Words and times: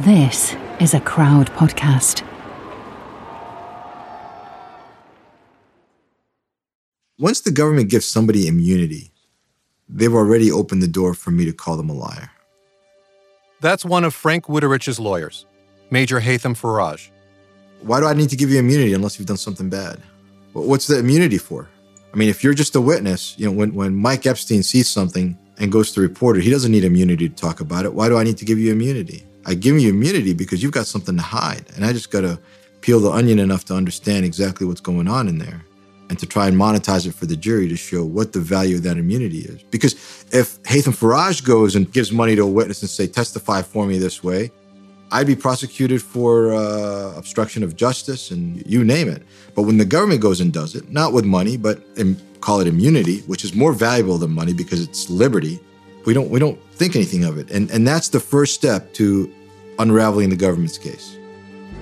This 0.00 0.54
is 0.78 0.92
a 0.92 1.00
crowd 1.00 1.50
podcast. 1.54 2.22
Once 7.18 7.40
the 7.40 7.50
government 7.50 7.88
gives 7.88 8.04
somebody 8.04 8.46
immunity, 8.46 9.10
they've 9.88 10.12
already 10.12 10.52
opened 10.52 10.82
the 10.82 10.86
door 10.86 11.14
for 11.14 11.30
me 11.30 11.46
to 11.46 11.52
call 11.54 11.78
them 11.78 11.88
a 11.88 11.94
liar. 11.94 12.30
That's 13.62 13.86
one 13.86 14.04
of 14.04 14.14
Frank 14.14 14.44
Wuterich's 14.48 15.00
lawyers, 15.00 15.46
Major 15.88 16.20
Haitham 16.20 16.54
Faraj. 16.54 17.08
Why 17.80 17.98
do 17.98 18.04
I 18.04 18.12
need 18.12 18.28
to 18.28 18.36
give 18.36 18.50
you 18.50 18.58
immunity 18.58 18.92
unless 18.92 19.18
you've 19.18 19.28
done 19.28 19.38
something 19.38 19.70
bad? 19.70 20.02
What's 20.52 20.88
the 20.88 20.98
immunity 20.98 21.38
for? 21.38 21.70
I 22.12 22.18
mean, 22.18 22.28
if 22.28 22.44
you're 22.44 22.52
just 22.52 22.76
a 22.76 22.82
witness, 22.82 23.34
you 23.38 23.46
know, 23.46 23.52
when, 23.52 23.72
when 23.72 23.94
Mike 23.94 24.26
Epstein 24.26 24.62
sees 24.62 24.90
something 24.90 25.38
and 25.56 25.72
goes 25.72 25.92
to 25.92 26.02
report 26.02 26.36
it, 26.36 26.42
he 26.42 26.50
doesn't 26.50 26.70
need 26.70 26.84
immunity 26.84 27.30
to 27.30 27.34
talk 27.34 27.60
about 27.60 27.86
it. 27.86 27.94
Why 27.94 28.10
do 28.10 28.18
I 28.18 28.24
need 28.24 28.36
to 28.36 28.44
give 28.44 28.58
you 28.58 28.72
immunity? 28.72 29.24
I 29.46 29.54
give 29.54 29.78
you 29.78 29.90
immunity 29.90 30.34
because 30.34 30.62
you've 30.62 30.72
got 30.72 30.86
something 30.86 31.16
to 31.16 31.22
hide. 31.22 31.64
And 31.74 31.84
I 31.84 31.92
just 31.92 32.10
got 32.10 32.22
to 32.22 32.38
peel 32.80 33.00
the 33.00 33.10
onion 33.10 33.38
enough 33.38 33.64
to 33.66 33.74
understand 33.74 34.24
exactly 34.24 34.66
what's 34.66 34.80
going 34.80 35.08
on 35.08 35.28
in 35.28 35.38
there 35.38 35.64
and 36.08 36.18
to 36.18 36.26
try 36.26 36.46
and 36.48 36.56
monetize 36.56 37.06
it 37.06 37.14
for 37.14 37.26
the 37.26 37.36
jury 37.36 37.68
to 37.68 37.76
show 37.76 38.04
what 38.04 38.32
the 38.32 38.40
value 38.40 38.76
of 38.76 38.82
that 38.82 38.96
immunity 38.96 39.38
is. 39.38 39.62
Because 39.64 39.94
if 40.32 40.62
Haitham 40.64 40.94
Faraj 40.94 41.44
goes 41.44 41.74
and 41.74 41.90
gives 41.92 42.12
money 42.12 42.36
to 42.36 42.42
a 42.42 42.46
witness 42.46 42.82
and 42.82 42.90
say, 42.90 43.06
testify 43.06 43.62
for 43.62 43.86
me 43.86 43.98
this 43.98 44.22
way, 44.22 44.50
I'd 45.12 45.26
be 45.26 45.36
prosecuted 45.36 46.02
for 46.02 46.52
uh, 46.52 47.14
obstruction 47.16 47.62
of 47.62 47.76
justice 47.76 48.30
and 48.32 48.64
you 48.66 48.84
name 48.84 49.08
it. 49.08 49.22
But 49.54 49.62
when 49.62 49.78
the 49.78 49.84
government 49.84 50.20
goes 50.20 50.40
and 50.40 50.52
does 50.52 50.74
it, 50.74 50.90
not 50.90 51.12
with 51.12 51.24
money, 51.24 51.56
but 51.56 51.80
call 52.40 52.60
it 52.60 52.66
immunity, 52.66 53.20
which 53.20 53.44
is 53.44 53.54
more 53.54 53.72
valuable 53.72 54.18
than 54.18 54.32
money 54.32 54.52
because 54.52 54.82
it's 54.82 55.08
liberty, 55.08 55.60
we 56.04 56.14
don't 56.14 56.30
we 56.30 56.38
don't 56.38 56.58
think 56.72 56.96
anything 56.96 57.24
of 57.24 57.38
it. 57.38 57.50
And 57.50 57.70
and 57.70 57.86
that's 57.86 58.08
the 58.08 58.20
first 58.20 58.54
step 58.54 58.92
to 58.94 59.32
unraveling 59.78 60.30
the 60.30 60.36
government's 60.36 60.78
case. 60.78 61.18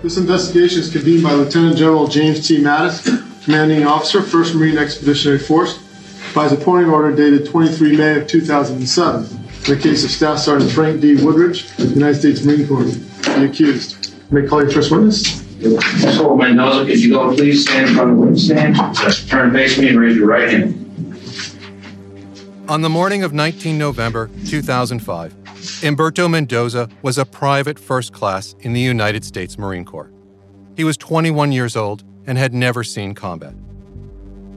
This 0.03 0.17
investigation 0.19 0.81
is 0.81 0.93
convened 0.93 1.23
by 1.23 1.33
Lieutenant 1.33 1.77
General 1.77 2.07
James 2.07 2.47
T. 2.47 2.59
Mattis, 2.59 3.45
Commanding 3.45 3.87
Officer, 3.87 4.21
1st 4.21 4.55
Marine 4.55 4.79
Expeditionary 4.79 5.39
Force, 5.39 5.79
by 6.35 6.45
his 6.45 6.53
appointing 6.53 6.91
order 6.91 7.15
dated 7.15 7.47
23 7.47 7.97
May 7.97 8.21
of 8.21 8.27
2007, 8.27 9.25
in 9.25 9.31
the 9.65 9.77
case 9.81 10.05
of 10.05 10.11
Staff 10.11 10.39
Sergeant 10.39 10.73
Frank 10.73 11.01
D. 11.01 11.15
Wuterich, 11.15 11.79
United 11.95 12.17
States 12.17 12.45
Marine 12.45 12.67
Corps, 12.67 12.85
the 12.85 13.45
accused. 13.45 14.15
May 14.33 14.45
I 14.45 14.47
call 14.47 14.63
your 14.63 14.71
first 14.71 14.91
witness? 14.91 15.43
Mr. 15.61 16.37
Mendoza, 16.37 16.85
could 16.85 17.03
you 17.03 17.11
go 17.11 17.35
please 17.35 17.63
stand 17.63 17.89
in 17.89 17.95
front 17.95 18.11
of 18.11 18.17
the 18.17 18.23
witness 18.23 18.45
stand? 18.45 18.77
Turn 19.29 19.53
face 19.53 19.79
me 19.79 19.89
and 19.89 19.99
raise 19.99 20.17
your 20.17 20.27
right 20.27 20.51
hand. 20.51 20.81
On 22.69 22.81
the 22.83 22.91
morning 22.91 23.23
of 23.23 23.33
19 23.33 23.79
November 23.79 24.31
2005, 24.47 25.44
Umberto 25.83 26.29
Mendoza 26.29 26.89
was 27.03 27.19
a 27.19 27.25
private 27.25 27.79
first 27.79 28.13
class 28.13 28.55
in 28.61 28.73
the 28.73 28.81
United 28.81 29.25
States 29.25 29.59
Marine 29.59 29.85
Corps. 29.85 30.11
He 30.77 30.85
was 30.85 30.97
21 30.97 31.53
years 31.53 31.77
old 31.77 32.05
and 32.27 32.37
had 32.37 32.53
never 32.53 32.85
seen 32.85 33.15
combat. 33.15 33.55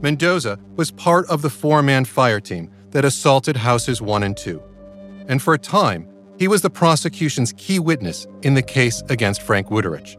Mendoza 0.01 0.59
was 0.75 0.91
part 0.91 1.27
of 1.29 1.41
the 1.41 1.49
four 1.49 1.81
man 1.81 2.05
fire 2.05 2.39
team 2.39 2.69
that 2.91 3.05
assaulted 3.05 3.57
houses 3.57 4.01
1 4.01 4.23
and 4.23 4.35
2. 4.35 4.61
And 5.27 5.41
for 5.41 5.53
a 5.53 5.57
time, 5.57 6.07
he 6.37 6.47
was 6.47 6.61
the 6.61 6.69
prosecution's 6.69 7.53
key 7.53 7.79
witness 7.79 8.27
in 8.43 8.53
the 8.53 8.61
case 8.61 9.01
against 9.09 9.41
Frank 9.41 9.67
Wuterich, 9.67 10.17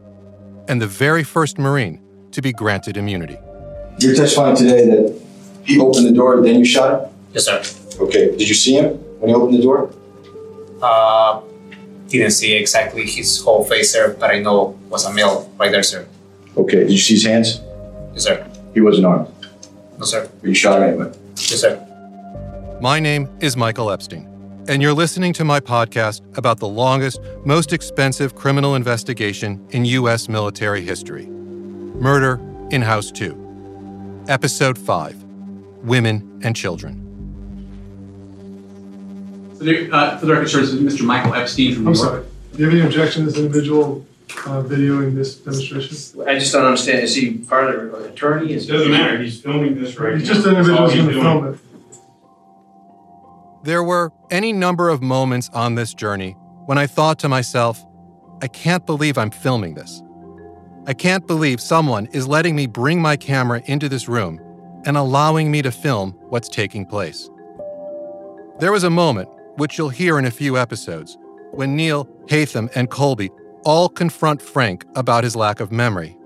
and 0.67 0.81
the 0.81 0.87
very 0.87 1.23
first 1.23 1.57
Marine 1.57 2.01
to 2.31 2.41
be 2.41 2.51
granted 2.51 2.97
immunity. 2.97 3.37
You're 3.99 4.15
testifying 4.15 4.55
today 4.55 4.85
that 4.85 5.21
he 5.63 5.79
opened 5.79 6.05
the 6.05 6.11
door, 6.11 6.41
then 6.41 6.59
you 6.59 6.65
shot 6.65 7.01
him? 7.01 7.09
Yes, 7.33 7.45
sir. 7.45 7.63
Okay. 8.03 8.35
Did 8.35 8.47
you 8.47 8.55
see 8.55 8.73
him 8.73 8.95
when 9.19 9.29
he 9.29 9.35
opened 9.35 9.57
the 9.57 9.61
door? 9.61 9.93
Uh, 10.81 11.41
didn't 12.07 12.31
see 12.31 12.53
exactly 12.55 13.05
his 13.05 13.41
whole 13.41 13.63
face, 13.63 13.91
sir, 13.91 14.15
but 14.19 14.31
I 14.31 14.39
know 14.39 14.77
it 14.85 14.91
was 14.91 15.05
a 15.05 15.13
male 15.13 15.51
right 15.57 15.71
there, 15.71 15.83
sir. 15.83 16.07
Okay. 16.57 16.79
Did 16.79 16.91
you 16.91 16.97
see 16.97 17.13
his 17.13 17.25
hands? 17.25 17.61
Yes, 18.13 18.23
sir. 18.23 18.45
He 18.73 18.81
wasn't 18.81 19.05
armed. 19.05 19.27
No, 19.97 20.05
sir. 20.05 20.29
But 20.41 20.47
you 20.47 20.55
shot 20.55 20.81
him 20.81 20.89
anyway. 20.89 21.11
Yes, 21.35 21.61
sir. 21.61 21.85
My 22.81 22.99
name 22.99 23.29
is 23.41 23.57
Michael 23.57 23.91
Epstein, 23.91 24.25
and 24.67 24.81
you're 24.81 24.93
listening 24.93 25.33
to 25.33 25.43
my 25.43 25.59
podcast 25.59 26.21
about 26.37 26.59
the 26.59 26.67
longest, 26.67 27.19
most 27.45 27.73
expensive 27.73 28.35
criminal 28.35 28.75
investigation 28.75 29.65
in 29.71 29.85
U.S. 29.85 30.29
military 30.29 30.81
history 30.81 31.25
Murder 31.25 32.39
in 32.71 32.81
House 32.81 33.11
2, 33.11 34.25
Episode 34.29 34.77
5 34.77 35.23
Women 35.83 36.39
and 36.43 36.55
Children. 36.55 37.08
For 39.59 39.65
the, 39.65 39.91
uh, 39.91 40.17
for 40.17 40.25
the 40.25 40.33
record, 40.33 40.49
sir, 40.49 40.61
this 40.61 40.69
is 40.71 40.81
Mr. 40.81 41.05
Michael 41.05 41.33
Epstein 41.35 41.75
from 41.75 41.83
New 41.83 41.89
I'm 41.91 41.95
York. 41.95 42.07
sorry. 42.09 42.23
Do 42.53 42.57
you 42.59 42.65
have 42.65 42.73
any 42.73 42.81
objection 42.85 43.25
to 43.25 43.29
this 43.29 43.37
individual 43.37 44.05
uh, 44.45 44.63
videoing 44.63 45.15
this 45.15 45.35
demonstration? 45.35 46.21
I 46.27 46.39
just 46.39 46.53
don't 46.53 46.65
understand, 46.65 46.99
is 47.01 47.13
he 47.15 47.39
part 47.39 47.75
of 47.75 47.91
the 47.91 48.05
attorney? 48.05 48.53
Is- 48.53 48.67
Doesn't 48.67 48.89
matter, 48.89 49.21
he's 49.21 49.41
filming 49.41 49.75
this 49.81 49.99
right 49.99 50.13
now. 50.13 50.19
He's 50.19 50.27
just 50.29 50.45
an 50.47 50.53
That's 50.55 50.67
individual 50.69 50.79
all 50.79 50.85
who's 50.89 50.93
he's 50.93 51.03
going 51.03 51.13
to 51.15 51.21
doing. 51.21 51.41
film 51.41 51.53
it. 51.53 51.59
There 53.65 53.83
were 53.83 54.13
any 54.31 54.53
number 54.53 54.87
of 54.87 55.01
moments 55.01 55.49
on 55.53 55.75
this 55.75 55.93
journey 55.93 56.37
when 56.65 56.77
I 56.77 56.87
thought 56.87 57.19
to 57.19 57.27
myself, 57.29 57.85
I 58.41 58.47
can't 58.47 58.85
believe 58.85 59.17
I'm 59.17 59.31
filming 59.31 59.73
this. 59.73 60.01
I 60.87 60.93
can't 60.93 61.27
believe 61.27 61.59
someone 61.59 62.05
is 62.13 62.25
letting 62.27 62.55
me 62.55 62.65
bring 62.65 63.01
my 63.01 63.17
camera 63.17 63.61
into 63.65 63.89
this 63.89 64.07
room 64.07 64.39
and 64.85 64.95
allowing 64.95 65.51
me 65.51 65.61
to 65.63 65.71
film 65.71 66.11
what's 66.29 66.47
taking 66.47 66.85
place. 66.85 67.29
There 68.59 68.71
was 68.71 68.85
a 68.85 68.89
moment, 68.89 69.27
which 69.59 69.77
you'll 69.77 69.89
hear 69.89 70.17
in 70.17 70.25
a 70.25 70.31
few 70.31 70.57
episodes, 70.57 71.17
when 71.51 71.75
Neil, 71.75 72.05
Haitham, 72.27 72.69
and 72.75 72.89
Colby 72.89 73.29
all 73.65 73.89
confront 73.89 74.41
Frank 74.41 74.85
about 74.95 75.23
his 75.23 75.35
lack 75.35 75.59
of 75.59 75.71
memory, 75.71 76.17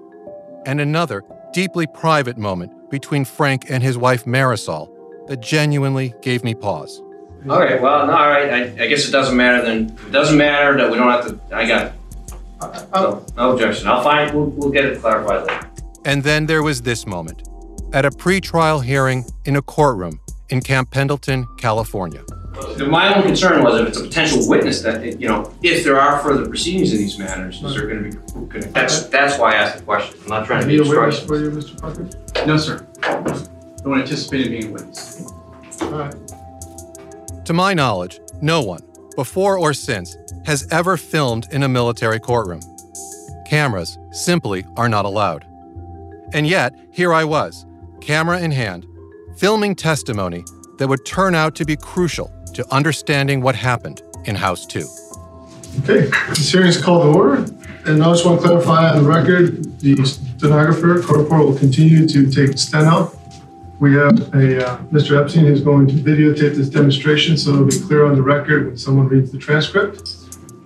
and 0.66 0.80
another 0.80 1.24
deeply 1.52 1.88
private 1.88 2.38
moment 2.38 2.72
between 2.90 3.26
Frank 3.26 3.70
and 3.70 3.82
his 3.82 3.98
wife 3.98 4.26
Marisol 4.26 4.90
that 5.28 5.42
genuinely 5.42 6.14
gave 6.22 6.44
me 6.44 6.54
pause. 6.54 7.02
All 7.50 7.60
right, 7.60 7.82
well, 7.82 8.06
no, 8.08 8.14
all 8.14 8.30
right, 8.30 8.50
I, 8.50 8.84
I 8.84 8.88
guess 8.88 9.08
it 9.08 9.12
doesn't 9.12 9.36
matter 9.36 9.66
then. 9.66 9.98
It 10.08 10.12
doesn't 10.12 10.38
matter 10.38 10.78
that 10.78 10.90
we 10.92 10.98
don't 10.98 11.10
have 11.10 11.28
to, 11.28 11.56
I 11.56 11.68
got 11.68 11.86
it. 11.88 11.94
Oh. 12.62 12.80
No, 12.94 13.26
no 13.36 13.52
objection. 13.54 13.88
I'll 13.88 14.04
find, 14.04 14.34
we'll, 14.34 14.46
we'll 14.46 14.72
get 14.72 14.86
it 14.86 15.02
clarified 15.02 15.48
later. 15.48 15.70
And 16.06 16.24
then 16.24 16.46
there 16.46 16.64
was 16.64 16.82
this 16.82 17.06
moment 17.06 17.50
at 17.94 18.06
a 18.06 18.10
pretrial 18.10 18.84
hearing 18.84 19.26
in 19.46 19.56
a 19.56 19.62
courtroom 19.62 20.20
in 20.50 20.62
Camp 20.62 20.92
Pendleton, 20.92 21.46
California. 21.58 22.24
My 22.88 23.14
only 23.14 23.26
concern 23.28 23.64
was 23.64 23.80
if 23.82 23.88
it's 23.88 23.98
a 24.00 24.04
potential 24.04 24.48
witness 24.48 24.82
that, 24.84 25.20
you 25.20 25.28
know, 25.28 25.52
if 25.64 25.84
there 25.84 26.00
are 26.00 26.20
further 26.20 26.48
proceedings 26.48 26.92
in 26.92 27.00
these 27.00 27.18
matters, 27.18 27.62
is 27.64 27.74
there 27.76 27.88
gonna 27.88 28.02
be, 28.10 28.12
gonna- 28.48 28.68
that's, 28.68 29.06
that's 29.08 29.40
why 29.40 29.54
I 29.54 29.56
asked 29.56 29.78
the 29.80 29.84
question. 29.84 30.20
I'm 30.24 30.30
not 30.30 30.46
trying 30.46 30.62
to 30.62 30.68
be 30.68 30.78
Need 30.78 30.86
a 30.86 30.90
witness 30.90 31.20
obstructionist. 31.20 31.28
for 31.28 31.38
you, 31.40 31.50
Mr. 31.52 31.82
Parker? 32.36 32.46
No, 32.46 32.58
sir. 32.58 32.88
Don't 33.84 34.00
anticipate 34.00 34.50
being 34.50 34.70
a 34.70 34.72
witness. 34.74 35.32
All 35.82 35.90
right. 35.92 36.16
To 37.46 37.54
my 37.54 37.74
knowledge, 37.74 38.20
no 38.42 38.62
one, 38.62 38.82
before 39.16 39.58
or 39.58 39.74
since, 39.74 40.16
has 40.46 40.68
ever 40.72 40.96
filmed 40.96 41.48
in 41.52 41.64
a 41.64 41.68
military 41.68 42.20
courtroom. 42.20 42.62
Cameras 43.48 43.98
simply 44.12 44.64
are 44.78 44.88
not 44.90 45.06
allowed. 45.06 45.46
And 46.34 46.48
yet, 46.48 46.74
here 46.92 47.14
I 47.14 47.24
was, 47.24 47.66
camera 48.00 48.40
in 48.40 48.52
hand, 48.52 48.86
filming 49.38 49.76
testimony 49.76 50.44
that 50.78 50.88
would 50.88 51.06
turn 51.06 51.36
out 51.36 51.56
to 51.56 51.66
be 51.66 51.76
crucial 51.76 52.32
to 52.54 52.66
understanding 52.74 53.42
what 53.42 53.56
happened 53.56 54.02
in 54.26 54.36
House 54.36 54.66
2. 54.66 54.88
Okay, 55.84 56.10
this 56.30 56.52
hearing 56.52 56.68
is 56.68 56.82
called 56.82 57.04
to 57.04 57.18
order. 57.18 57.46
And 57.86 58.02
I 58.02 58.12
just 58.12 58.26
want 58.26 58.40
to 58.40 58.48
clarify 58.48 58.90
on 58.92 59.04
the 59.04 59.10
record, 59.10 59.80
the 59.80 59.96
stenographer, 60.06 61.02
corporal, 61.02 61.48
will 61.48 61.58
continue 61.58 62.08
to 62.08 62.32
take 62.32 62.58
steno. 62.58 63.12
We 63.80 63.94
have 63.96 64.34
a, 64.34 64.66
uh, 64.66 64.78
Mr. 64.92 65.22
Epstein 65.22 65.46
who's 65.46 65.62
going 65.62 65.88
to 65.88 65.94
videotape 65.96 66.56
this 66.56 66.70
demonstration, 66.70 67.36
so 67.38 67.52
it'll 67.52 67.66
be 67.66 67.80
clear 67.80 68.06
on 68.06 68.16
the 68.16 68.22
record 68.22 68.68
when 68.68 68.78
someone 68.78 69.10
reads 69.10 69.32
the 69.32 69.38
transcript. 69.38 70.16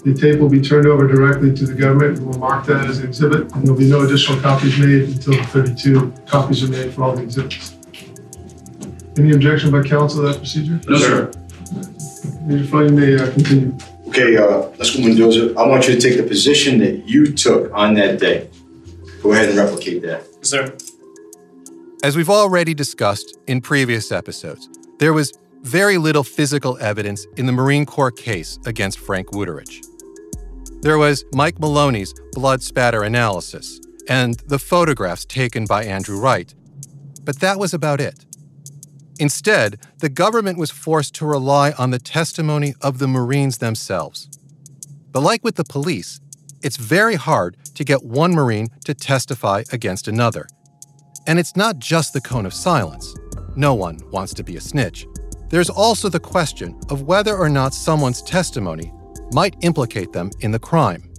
The 0.03 0.13
tape 0.13 0.39
will 0.39 0.49
be 0.49 0.61
turned 0.61 0.85
over 0.85 1.07
directly 1.07 1.53
to 1.55 1.65
the 1.65 1.73
government. 1.73 2.19
We'll 2.19 2.37
mark 2.37 2.67
that 2.67 2.85
as 2.85 2.99
an 2.99 3.07
exhibit, 3.07 3.51
and 3.53 3.65
there'll 3.65 3.79
be 3.79 3.89
no 3.89 4.01
additional 4.01 4.39
copies 4.39 4.77
made 4.77 5.09
until 5.09 5.33
the 5.33 5.43
32 5.43 6.13
copies 6.27 6.63
are 6.63 6.67
made 6.67 6.93
for 6.93 7.03
all 7.03 7.15
the 7.15 7.23
exhibits. 7.23 7.75
Any 9.17 9.31
objection 9.31 9.71
by 9.71 9.81
counsel 9.81 10.21
to 10.21 10.27
that 10.27 10.37
procedure? 10.37 10.79
No, 10.87 10.97
sir. 10.97 11.31
Mr. 12.47 12.69
Fung, 12.69 12.85
you 12.85 12.93
may 12.93 13.15
uh, 13.15 13.29
continue. 13.33 13.77
Okay, 14.07 14.37
uh, 14.37 14.69
let's 14.77 14.95
go 14.95 15.01
Mendoza. 15.03 15.53
I 15.59 15.67
want 15.67 15.85
you 15.85 15.95
to 15.95 15.99
take 15.99 16.15
the 16.15 16.23
position 16.23 16.79
that 16.79 17.05
you 17.05 17.33
took 17.33 17.73
on 17.73 17.93
that 17.95 18.21
day. 18.21 18.49
Go 19.21 19.33
ahead 19.33 19.49
and 19.49 19.57
replicate 19.57 20.01
that. 20.03 20.23
Sir. 20.45 20.73
As 22.03 22.15
we've 22.15 22.29
already 22.29 22.73
discussed 22.73 23.37
in 23.47 23.59
previous 23.59 24.13
episodes, 24.13 24.69
there 24.97 25.11
was 25.11 25.37
very 25.63 25.97
little 25.97 26.23
physical 26.23 26.77
evidence 26.77 27.27
in 27.35 27.47
the 27.47 27.51
Marine 27.51 27.85
Corps 27.85 28.11
case 28.11 28.57
against 28.65 28.97
Frank 28.99 29.31
Wuterich. 29.31 29.85
There 30.81 30.97
was 30.97 31.25
Mike 31.33 31.59
Maloney's 31.59 32.13
blood 32.31 32.63
spatter 32.63 33.03
analysis 33.03 33.81
and 34.07 34.39
the 34.47 34.59
photographs 34.59 35.25
taken 35.25 35.65
by 35.65 35.83
Andrew 35.83 36.17
Wright, 36.17 36.53
but 37.23 37.41
that 37.41 37.59
was 37.59 37.73
about 37.73 37.99
it. 37.99 38.25
Instead, 39.19 39.79
the 39.99 40.09
government 40.09 40.57
was 40.57 40.69
forced 40.69 41.15
to 41.15 41.25
rely 41.25 41.71
on 41.71 41.91
the 41.91 41.99
testimony 41.99 42.75
of 42.81 42.99
the 42.99 43.07
Marines 43.07 43.57
themselves. 43.57 44.29
But 45.11 45.21
like 45.21 45.43
with 45.43 45.55
the 45.55 45.63
police, 45.63 46.19
it's 46.61 46.77
very 46.77 47.15
hard 47.15 47.57
to 47.75 47.83
get 47.83 48.03
one 48.03 48.33
Marine 48.33 48.67
to 48.85 48.93
testify 48.93 49.63
against 49.71 50.07
another. 50.07 50.47
And 51.25 51.39
it's 51.39 51.55
not 51.55 51.79
just 51.79 52.13
the 52.13 52.21
cone 52.21 52.45
of 52.45 52.53
silence. 52.53 53.15
No 53.55 53.73
one 53.73 53.99
wants 54.11 54.33
to 54.35 54.43
be 54.43 54.57
a 54.57 54.61
snitch. 54.61 55.07
There's 55.49 55.69
also 55.69 56.09
the 56.09 56.19
question 56.19 56.79
of 56.89 57.03
whether 57.03 57.35
or 57.35 57.49
not 57.49 57.73
someone's 57.73 58.21
testimony 58.21 58.93
might 59.31 59.55
implicate 59.61 60.13
them 60.13 60.29
in 60.41 60.51
the 60.51 60.59
crime. 60.59 61.11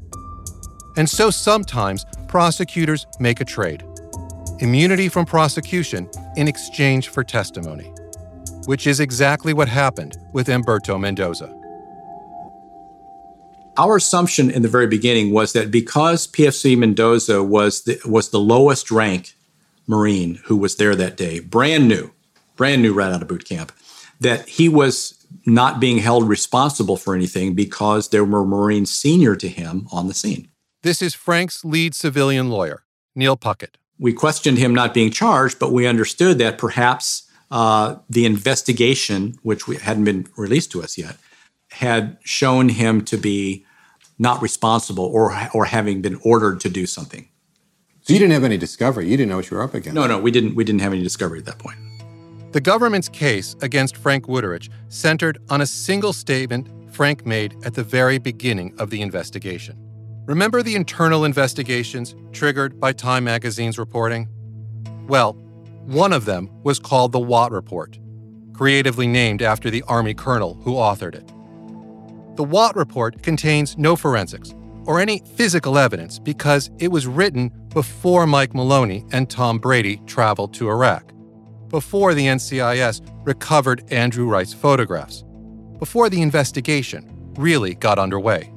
And 0.96 1.08
so 1.08 1.30
sometimes 1.30 2.04
prosecutors 2.28 3.06
make 3.20 3.40
a 3.40 3.44
trade 3.44 3.82
immunity 4.60 5.08
from 5.08 5.24
prosecution 5.24 6.10
in 6.36 6.48
exchange 6.48 7.08
for 7.08 7.22
testimony, 7.22 7.92
which 8.66 8.86
is 8.86 9.00
exactly 9.00 9.52
what 9.52 9.68
happened 9.68 10.16
with 10.32 10.48
Humberto 10.48 10.98
Mendoza. 10.98 11.54
Our 13.76 13.96
assumption 13.96 14.50
in 14.50 14.62
the 14.62 14.68
very 14.68 14.88
beginning 14.88 15.32
was 15.32 15.52
that 15.52 15.70
because 15.70 16.26
PFC 16.26 16.76
Mendoza 16.76 17.44
was 17.44 17.82
the, 17.82 18.00
was 18.04 18.30
the 18.30 18.40
lowest 18.40 18.90
rank 18.90 19.34
Marine 19.86 20.40
who 20.46 20.56
was 20.56 20.76
there 20.76 20.96
that 20.96 21.16
day, 21.16 21.38
brand 21.38 21.86
new, 21.86 22.10
brand 22.56 22.82
new 22.82 22.92
right 22.92 23.12
out 23.12 23.22
of 23.22 23.28
boot 23.28 23.44
camp, 23.44 23.72
that 24.20 24.48
he 24.48 24.68
was 24.68 25.24
not 25.46 25.78
being 25.78 25.98
held 25.98 26.28
responsible 26.28 26.96
for 26.96 27.14
anything 27.14 27.54
because 27.54 28.08
there 28.08 28.24
were 28.24 28.44
Marines 28.44 28.92
senior 28.92 29.36
to 29.36 29.48
him 29.48 29.86
on 29.92 30.08
the 30.08 30.14
scene. 30.14 30.48
This 30.82 31.00
is 31.00 31.14
Frank's 31.14 31.64
lead 31.64 31.94
civilian 31.94 32.50
lawyer, 32.50 32.84
Neil 33.14 33.36
Puckett. 33.36 33.76
We 33.98 34.12
questioned 34.12 34.58
him 34.58 34.74
not 34.74 34.94
being 34.94 35.10
charged, 35.10 35.58
but 35.58 35.72
we 35.72 35.86
understood 35.86 36.38
that 36.38 36.58
perhaps 36.58 37.28
uh, 37.50 37.96
the 38.08 38.26
investigation, 38.26 39.38
which 39.42 39.66
we, 39.66 39.76
hadn't 39.76 40.04
been 40.04 40.28
released 40.36 40.70
to 40.72 40.82
us 40.82 40.98
yet, 40.98 41.16
had 41.70 42.18
shown 42.22 42.68
him 42.68 43.04
to 43.06 43.16
be 43.16 43.64
not 44.18 44.42
responsible 44.42 45.04
or 45.04 45.36
or 45.54 45.64
having 45.66 46.02
been 46.02 46.18
ordered 46.24 46.60
to 46.60 46.68
do 46.68 46.86
something. 46.86 47.28
So 48.02 48.12
you 48.12 48.18
didn't 48.18 48.32
have 48.32 48.44
any 48.44 48.56
discovery. 48.56 49.08
You 49.08 49.16
didn't 49.16 49.30
know 49.30 49.36
what 49.36 49.50
you 49.50 49.56
were 49.56 49.62
up 49.62 49.74
against. 49.74 49.94
No, 49.94 50.06
no, 50.06 50.18
we 50.18 50.30
didn't. 50.30 50.54
We 50.54 50.64
didn't 50.64 50.80
have 50.80 50.92
any 50.92 51.02
discovery 51.02 51.38
at 51.38 51.44
that 51.44 51.58
point. 51.58 51.78
The 52.52 52.60
government's 52.60 53.08
case 53.10 53.54
against 53.60 53.96
Frank 53.96 54.26
Wuterich 54.26 54.70
centered 54.88 55.38
on 55.50 55.60
a 55.60 55.66
single 55.66 56.14
statement 56.14 56.68
Frank 56.90 57.26
made 57.26 57.54
at 57.64 57.74
the 57.74 57.84
very 57.84 58.18
beginning 58.18 58.74
of 58.78 58.90
the 58.90 59.02
investigation. 59.02 59.87
Remember 60.28 60.62
the 60.62 60.74
internal 60.74 61.24
investigations 61.24 62.14
triggered 62.32 62.78
by 62.78 62.92
Time 62.92 63.24
magazine's 63.24 63.78
reporting? 63.78 64.28
Well, 65.06 65.32
one 65.86 66.12
of 66.12 66.26
them 66.26 66.50
was 66.64 66.78
called 66.78 67.12
the 67.12 67.18
Watt 67.18 67.50
Report, 67.50 67.98
creatively 68.52 69.06
named 69.06 69.40
after 69.40 69.70
the 69.70 69.82
Army 69.88 70.12
colonel 70.12 70.52
who 70.64 70.74
authored 70.74 71.14
it. 71.14 71.26
The 72.36 72.44
Watt 72.44 72.76
Report 72.76 73.22
contains 73.22 73.78
no 73.78 73.96
forensics 73.96 74.54
or 74.84 75.00
any 75.00 75.22
physical 75.34 75.78
evidence 75.78 76.18
because 76.18 76.70
it 76.78 76.88
was 76.88 77.06
written 77.06 77.48
before 77.70 78.26
Mike 78.26 78.54
Maloney 78.54 79.06
and 79.12 79.30
Tom 79.30 79.58
Brady 79.58 79.96
traveled 80.04 80.52
to 80.52 80.68
Iraq, 80.68 81.10
before 81.70 82.12
the 82.12 82.26
NCIS 82.26 83.00
recovered 83.24 83.82
Andrew 83.90 84.26
Wright's 84.26 84.52
photographs, 84.52 85.24
before 85.78 86.10
the 86.10 86.20
investigation 86.20 87.32
really 87.38 87.74
got 87.76 87.98
underway. 87.98 88.52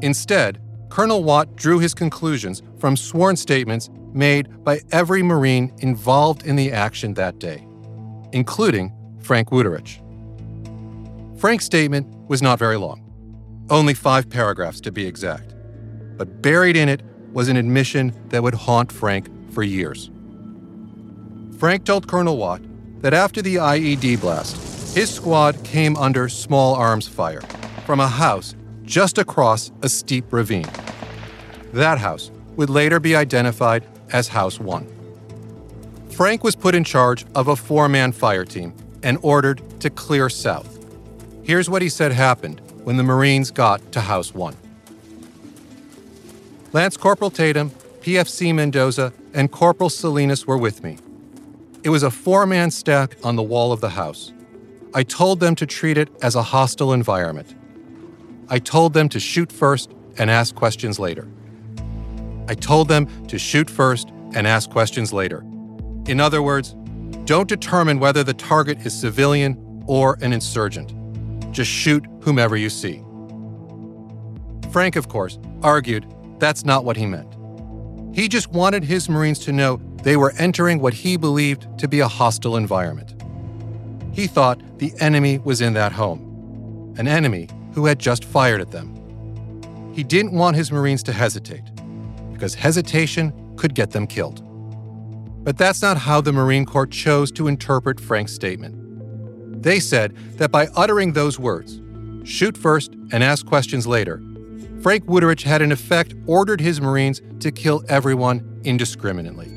Instead, 0.00 0.58
Colonel 0.92 1.24
Watt 1.24 1.56
drew 1.56 1.78
his 1.78 1.94
conclusions 1.94 2.62
from 2.78 2.98
sworn 2.98 3.34
statements 3.34 3.88
made 4.12 4.62
by 4.62 4.80
every 4.90 5.22
Marine 5.22 5.72
involved 5.78 6.44
in 6.44 6.54
the 6.54 6.70
action 6.70 7.14
that 7.14 7.38
day, 7.38 7.66
including 8.32 8.92
Frank 9.18 9.48
Wuterich. 9.48 10.00
Frank's 11.40 11.64
statement 11.64 12.06
was 12.28 12.42
not 12.42 12.58
very 12.58 12.76
long, 12.76 13.02
only 13.70 13.94
five 13.94 14.28
paragraphs 14.28 14.82
to 14.82 14.92
be 14.92 15.06
exact. 15.06 15.54
But 16.18 16.42
buried 16.42 16.76
in 16.76 16.90
it 16.90 17.00
was 17.32 17.48
an 17.48 17.56
admission 17.56 18.12
that 18.28 18.42
would 18.42 18.52
haunt 18.52 18.92
Frank 18.92 19.30
for 19.50 19.62
years. 19.62 20.10
Frank 21.58 21.86
told 21.86 22.06
Colonel 22.06 22.36
Watt 22.36 22.60
that 23.00 23.14
after 23.14 23.40
the 23.40 23.56
IED 23.56 24.20
blast, 24.20 24.94
his 24.94 25.08
squad 25.08 25.64
came 25.64 25.96
under 25.96 26.28
small 26.28 26.74
arms 26.74 27.08
fire 27.08 27.40
from 27.86 27.98
a 27.98 28.08
house 28.08 28.54
just 28.92 29.16
across 29.16 29.72
a 29.80 29.88
steep 29.88 30.30
ravine. 30.30 30.68
That 31.72 31.96
house 31.96 32.30
would 32.56 32.68
later 32.68 33.00
be 33.00 33.16
identified 33.16 33.86
as 34.12 34.28
House 34.28 34.60
1. 34.60 34.86
Frank 36.10 36.44
was 36.44 36.54
put 36.54 36.74
in 36.74 36.84
charge 36.84 37.24
of 37.34 37.48
a 37.48 37.56
four 37.56 37.88
man 37.88 38.12
fire 38.12 38.44
team 38.44 38.74
and 39.02 39.18
ordered 39.22 39.62
to 39.80 39.88
clear 39.88 40.28
south. 40.28 40.78
Here's 41.42 41.70
what 41.70 41.80
he 41.80 41.88
said 41.88 42.12
happened 42.12 42.60
when 42.84 42.98
the 42.98 43.02
Marines 43.02 43.50
got 43.50 43.80
to 43.92 44.02
House 44.02 44.34
1. 44.34 44.54
Lance 46.74 46.98
Corporal 46.98 47.30
Tatum, 47.30 47.70
PFC 48.02 48.54
Mendoza, 48.54 49.14
and 49.32 49.50
Corporal 49.50 49.88
Salinas 49.88 50.46
were 50.46 50.58
with 50.58 50.84
me. 50.84 50.98
It 51.82 51.88
was 51.88 52.02
a 52.02 52.10
four 52.10 52.44
man 52.44 52.70
stack 52.70 53.16
on 53.24 53.36
the 53.36 53.42
wall 53.42 53.72
of 53.72 53.80
the 53.80 53.88
house. 53.88 54.34
I 54.92 55.02
told 55.02 55.40
them 55.40 55.54
to 55.54 55.64
treat 55.64 55.96
it 55.96 56.10
as 56.20 56.34
a 56.34 56.42
hostile 56.42 56.92
environment. 56.92 57.54
I 58.48 58.58
told 58.58 58.94
them 58.94 59.08
to 59.10 59.20
shoot 59.20 59.50
first 59.50 59.90
and 60.18 60.30
ask 60.30 60.54
questions 60.54 60.98
later. 60.98 61.28
I 62.48 62.54
told 62.54 62.88
them 62.88 63.06
to 63.28 63.38
shoot 63.38 63.70
first 63.70 64.10
and 64.34 64.46
ask 64.46 64.70
questions 64.70 65.12
later. 65.12 65.44
In 66.06 66.20
other 66.20 66.42
words, 66.42 66.74
don't 67.24 67.48
determine 67.48 68.00
whether 68.00 68.24
the 68.24 68.34
target 68.34 68.84
is 68.84 68.98
civilian 68.98 69.84
or 69.86 70.18
an 70.20 70.32
insurgent. 70.32 70.92
Just 71.52 71.70
shoot 71.70 72.04
whomever 72.20 72.56
you 72.56 72.68
see. 72.68 73.02
Frank, 74.70 74.96
of 74.96 75.08
course, 75.08 75.38
argued 75.62 76.06
that's 76.38 76.64
not 76.64 76.84
what 76.84 76.96
he 76.96 77.06
meant. 77.06 77.36
He 78.14 78.28
just 78.28 78.50
wanted 78.50 78.84
his 78.84 79.08
Marines 79.08 79.38
to 79.40 79.52
know 79.52 79.80
they 80.02 80.16
were 80.16 80.32
entering 80.38 80.80
what 80.80 80.94
he 80.94 81.16
believed 81.16 81.78
to 81.78 81.86
be 81.86 82.00
a 82.00 82.08
hostile 82.08 82.56
environment. 82.56 83.14
He 84.12 84.26
thought 84.26 84.60
the 84.78 84.92
enemy 84.98 85.38
was 85.38 85.60
in 85.60 85.74
that 85.74 85.92
home, 85.92 86.94
an 86.98 87.06
enemy 87.06 87.48
who 87.74 87.86
had 87.86 87.98
just 87.98 88.24
fired 88.24 88.60
at 88.60 88.70
them. 88.70 88.94
He 89.94 90.02
didn't 90.02 90.32
want 90.32 90.56
his 90.56 90.72
Marines 90.72 91.02
to 91.04 91.12
hesitate, 91.12 91.64
because 92.32 92.54
hesitation 92.54 93.32
could 93.56 93.74
get 93.74 93.90
them 93.90 94.06
killed. 94.06 94.42
But 95.44 95.58
that's 95.58 95.82
not 95.82 95.98
how 95.98 96.20
the 96.20 96.32
Marine 96.32 96.64
Corps 96.64 96.86
chose 96.86 97.30
to 97.32 97.48
interpret 97.48 98.00
Frank's 98.00 98.32
statement. 98.32 99.62
They 99.62 99.80
said 99.80 100.16
that 100.38 100.50
by 100.50 100.68
uttering 100.76 101.12
those 101.12 101.38
words, 101.38 101.80
shoot 102.24 102.56
first 102.56 102.94
and 103.12 103.22
ask 103.22 103.44
questions 103.46 103.86
later, 103.86 104.22
Frank 104.82 105.04
Wuterich 105.06 105.42
had 105.42 105.62
in 105.62 105.70
effect 105.70 106.14
ordered 106.26 106.60
his 106.60 106.80
Marines 106.80 107.20
to 107.40 107.52
kill 107.52 107.84
everyone 107.88 108.60
indiscriminately. 108.64 109.48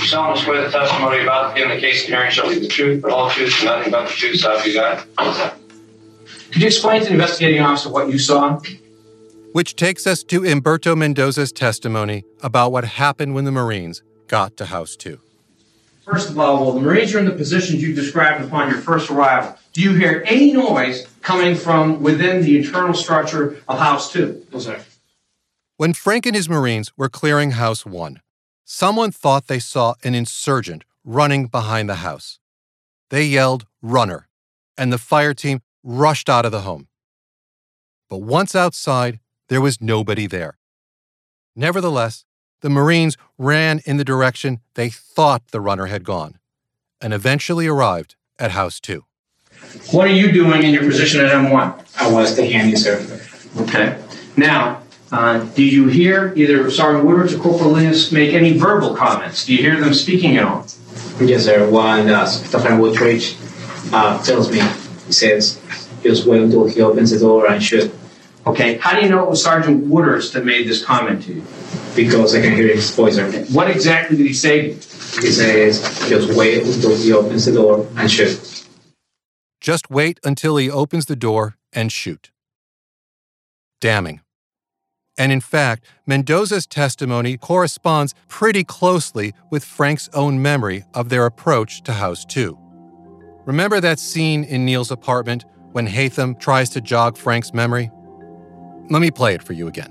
You 0.00 0.06
solemnly 0.06 0.42
swear 0.42 0.64
the 0.64 0.70
testimony 0.70 1.22
about 1.22 1.54
giving 1.56 1.74
the 1.74 1.80
case 1.80 2.04
hearing 2.04 2.30
shall 2.30 2.48
be 2.48 2.58
the 2.58 2.68
truth, 2.68 3.02
but 3.02 3.10
all 3.10 3.28
truth 3.30 3.54
and 3.58 3.66
nothing 3.66 3.90
but 3.90 4.08
the 4.08 4.14
truth, 4.14 4.40
so 4.40 4.62
you 4.64 4.74
God. 4.74 5.04
Could 6.52 6.62
you 6.62 6.66
explain 6.66 7.02
to 7.02 7.06
the 7.06 7.12
investigating 7.12 7.60
officer 7.60 7.90
what 7.90 8.08
you 8.08 8.18
saw? 8.18 8.60
Which 9.52 9.76
takes 9.76 10.06
us 10.06 10.22
to 10.24 10.44
Umberto 10.44 10.96
Mendoza's 10.96 11.52
testimony 11.52 12.24
about 12.42 12.72
what 12.72 12.84
happened 12.84 13.34
when 13.34 13.44
the 13.44 13.52
Marines 13.52 14.02
got 14.28 14.56
to 14.56 14.66
House 14.66 14.96
2. 14.96 15.20
First 16.04 16.30
of 16.30 16.38
all, 16.38 16.64
while 16.64 16.72
the 16.72 16.80
Marines 16.80 17.14
are 17.14 17.18
in 17.18 17.26
the 17.26 17.32
positions 17.32 17.82
you 17.82 17.94
described 17.94 18.42
upon 18.42 18.70
your 18.70 18.80
first 18.80 19.10
arrival, 19.10 19.58
do 19.74 19.82
you 19.82 19.94
hear 19.94 20.22
any 20.26 20.52
noise 20.52 21.06
coming 21.20 21.54
from 21.54 22.02
within 22.02 22.42
the 22.42 22.56
internal 22.56 22.94
structure 22.94 23.62
of 23.68 23.78
House 23.78 24.10
2? 24.12 24.46
No, 24.50 24.58
sir. 24.58 24.82
When 25.76 25.92
Frank 25.92 26.24
and 26.24 26.34
his 26.34 26.48
Marines 26.48 26.96
were 26.96 27.10
clearing 27.10 27.52
House 27.52 27.84
1, 27.84 28.20
someone 28.64 29.12
thought 29.12 29.48
they 29.48 29.58
saw 29.58 29.94
an 30.02 30.14
insurgent 30.14 30.84
running 31.04 31.46
behind 31.46 31.90
the 31.90 31.96
house. 31.96 32.38
They 33.10 33.24
yelled, 33.24 33.66
Runner, 33.82 34.28
and 34.78 34.92
the 34.92 34.98
fire 34.98 35.34
team 35.34 35.60
rushed 35.82 36.28
out 36.28 36.44
of 36.44 36.52
the 36.52 36.62
home. 36.62 36.88
But 38.08 38.18
once 38.18 38.54
outside, 38.54 39.20
there 39.48 39.60
was 39.60 39.80
nobody 39.80 40.26
there. 40.26 40.58
Nevertheless, 41.54 42.24
the 42.60 42.70
Marines 42.70 43.16
ran 43.36 43.80
in 43.84 43.96
the 43.96 44.04
direction 44.04 44.60
they 44.74 44.88
thought 44.88 45.48
the 45.50 45.60
runner 45.60 45.86
had 45.86 46.04
gone 46.04 46.38
and 47.00 47.14
eventually 47.14 47.66
arrived 47.66 48.16
at 48.38 48.52
House 48.52 48.80
2. 48.80 49.04
What 49.90 50.06
are 50.06 50.12
you 50.12 50.32
doing 50.32 50.62
in 50.62 50.72
your 50.72 50.84
position 50.84 51.20
at 51.24 51.30
M1? 51.30 52.00
I 52.00 52.10
was 52.10 52.36
the 52.36 52.46
handy, 52.46 52.76
sir. 52.76 53.20
Okay. 53.56 54.00
Now, 54.36 54.82
uh, 55.10 55.38
did 55.54 55.72
you 55.72 55.88
hear 55.88 56.32
either 56.36 56.70
Sergeant 56.70 57.04
Woodward 57.04 57.32
or 57.32 57.38
Corporal 57.38 57.70
Linus 57.70 58.12
make 58.12 58.34
any 58.34 58.56
verbal 58.56 58.94
comments? 58.94 59.46
Do 59.46 59.54
you 59.54 59.62
hear 59.62 59.80
them 59.80 59.94
speaking 59.94 60.36
at 60.36 60.44
all? 60.44 60.66
Yes, 61.20 61.44
sir. 61.44 61.68
One, 61.68 62.08
uh, 62.08 62.26
Stefan 62.26 62.78
Woodridge 62.78 63.36
uh, 63.92 64.22
tells 64.22 64.52
me, 64.52 64.60
he 65.08 65.12
says, 65.12 65.60
just 66.02 66.26
wait 66.26 66.42
until 66.42 66.68
he 66.68 66.80
opens 66.80 67.10
the 67.10 67.18
door 67.18 67.50
and 67.50 67.62
shoot. 67.62 67.92
Okay. 68.46 68.76
How 68.76 68.94
do 68.94 69.04
you 69.04 69.10
know 69.10 69.24
it 69.24 69.30
was 69.30 69.42
Sergeant 69.42 69.86
Wooders 69.88 70.32
that 70.34 70.44
made 70.44 70.68
this 70.68 70.84
comment 70.84 71.24
to 71.24 71.34
you? 71.34 71.42
Because 71.96 72.34
I 72.34 72.40
can 72.40 72.54
hear 72.54 72.68
his 72.68 72.94
voice. 72.94 73.18
What 73.50 73.70
exactly 73.70 74.16
did 74.16 74.26
he 74.26 74.34
say? 74.34 74.74
He 74.74 75.32
says, 75.32 75.80
just 76.08 76.36
wait 76.36 76.62
until 76.62 76.96
he 76.96 77.12
opens 77.12 77.46
the 77.46 77.52
door 77.52 77.88
and 77.96 78.10
shoot. 78.10 78.66
Just 79.60 79.90
wait 79.90 80.20
until 80.22 80.56
he 80.58 80.70
opens 80.70 81.06
the 81.06 81.16
door 81.16 81.56
and 81.72 81.90
shoot. 81.90 82.30
Damning. 83.80 84.20
And 85.16 85.32
in 85.32 85.40
fact, 85.40 85.84
Mendoza's 86.06 86.66
testimony 86.66 87.36
corresponds 87.36 88.14
pretty 88.28 88.62
closely 88.62 89.32
with 89.50 89.64
Frank's 89.64 90.08
own 90.12 90.40
memory 90.40 90.84
of 90.94 91.08
their 91.08 91.26
approach 91.26 91.82
to 91.84 91.94
House 91.94 92.24
2. 92.26 92.56
Remember 93.48 93.80
that 93.80 93.98
scene 93.98 94.44
in 94.44 94.66
Neil's 94.66 94.90
apartment 94.90 95.46
when 95.72 95.86
Haitham 95.86 96.38
tries 96.38 96.68
to 96.68 96.82
jog 96.82 97.16
Frank's 97.16 97.54
memory? 97.54 97.90
Let 98.90 99.00
me 99.00 99.10
play 99.10 99.34
it 99.34 99.42
for 99.42 99.54
you 99.54 99.68
again. 99.68 99.88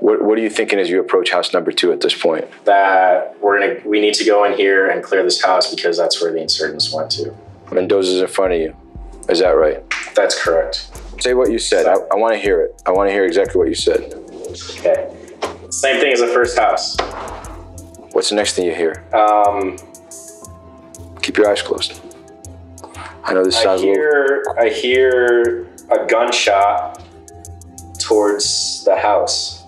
What, 0.00 0.20
what 0.20 0.36
are 0.36 0.42
you 0.42 0.50
thinking 0.50 0.78
as 0.78 0.90
you 0.90 1.00
approach 1.00 1.30
house 1.30 1.54
number 1.54 1.72
two 1.72 1.90
at 1.90 2.02
this 2.02 2.14
point? 2.14 2.46
That 2.66 3.34
we're 3.40 3.60
gonna 3.60 3.88
we 3.88 3.98
need 3.98 4.12
to 4.12 4.26
go 4.26 4.44
in 4.44 4.58
here 4.58 4.90
and 4.90 5.02
clear 5.02 5.22
this 5.22 5.42
house 5.42 5.74
because 5.74 5.96
that's 5.96 6.20
where 6.20 6.32
the 6.32 6.42
insurgents 6.42 6.92
went 6.92 7.10
to. 7.12 7.34
Mendoza's 7.72 8.20
in 8.20 8.28
front 8.28 8.52
of 8.52 8.60
you. 8.60 8.76
Is 9.30 9.38
that 9.38 9.52
right? 9.52 9.82
That's 10.14 10.38
correct. 10.38 10.90
Say 11.18 11.32
what 11.32 11.50
you 11.50 11.58
said. 11.58 11.86
I, 11.86 11.94
I 12.12 12.16
want 12.16 12.34
to 12.34 12.38
hear 12.38 12.60
it. 12.60 12.82
I 12.84 12.90
want 12.90 13.08
to 13.08 13.12
hear 13.14 13.24
exactly 13.24 13.58
what 13.58 13.68
you 13.68 13.74
said. 13.74 14.12
Okay. 14.78 15.16
Same 15.70 15.98
thing 15.98 16.12
as 16.12 16.20
the 16.20 16.26
first 16.26 16.58
house. 16.58 16.98
What's 18.12 18.28
the 18.28 18.34
next 18.34 18.52
thing 18.52 18.66
you 18.66 18.74
hear? 18.74 19.02
Um, 19.14 19.78
Keep 21.22 21.36
your 21.36 21.50
eyes 21.50 21.62
closed. 21.62 22.00
I 23.24 23.34
know 23.34 23.44
this 23.44 23.56
I 23.56 23.64
sounds 23.64 23.82
a 23.82 23.86
little. 23.86 24.42
I 24.58 24.68
hear 24.68 25.66
a 25.90 26.06
gunshot 26.06 27.02
towards 27.98 28.84
the 28.84 28.96
house. 28.96 29.64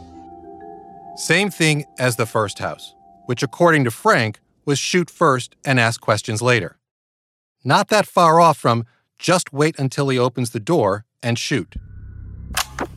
Same 1.17 1.51
thing 1.51 1.85
as 1.99 2.17
the 2.17 2.27
first 2.27 2.59
house, 2.59 2.95
which, 3.27 3.43
according 3.43 3.85
to 3.85 3.91
Frank, 3.91 4.41
was 4.65 4.79
shoot 4.79 5.11
first 5.11 5.55
and 5.65 5.79
ask 5.79 6.01
questions 6.01 6.43
later. 6.43 6.77
Not 7.65 7.89
that 7.89 8.07
far 8.07 8.41
off 8.41 8.59
from 8.59 8.85
just 9.19 9.53
wait 9.53 9.79
until 9.79 10.09
he 10.09 10.19
opens 10.19 10.51
the 10.51 10.61
door 10.61 11.05
and 11.23 11.39
shoot. 11.39 11.75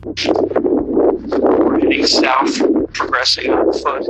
We're 0.04 1.80
heading 1.80 2.06
south, 2.06 2.58
progressing 2.92 3.52
on 3.52 3.72
foot. 3.72 4.06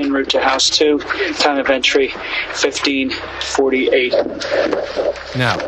En 0.00 0.12
route 0.12 0.30
to 0.30 0.40
house 0.40 0.70
two. 0.70 0.98
Time 1.38 1.58
of 1.58 1.68
entry 1.68 2.08
1548. 2.08 4.12
Now, 5.36 5.58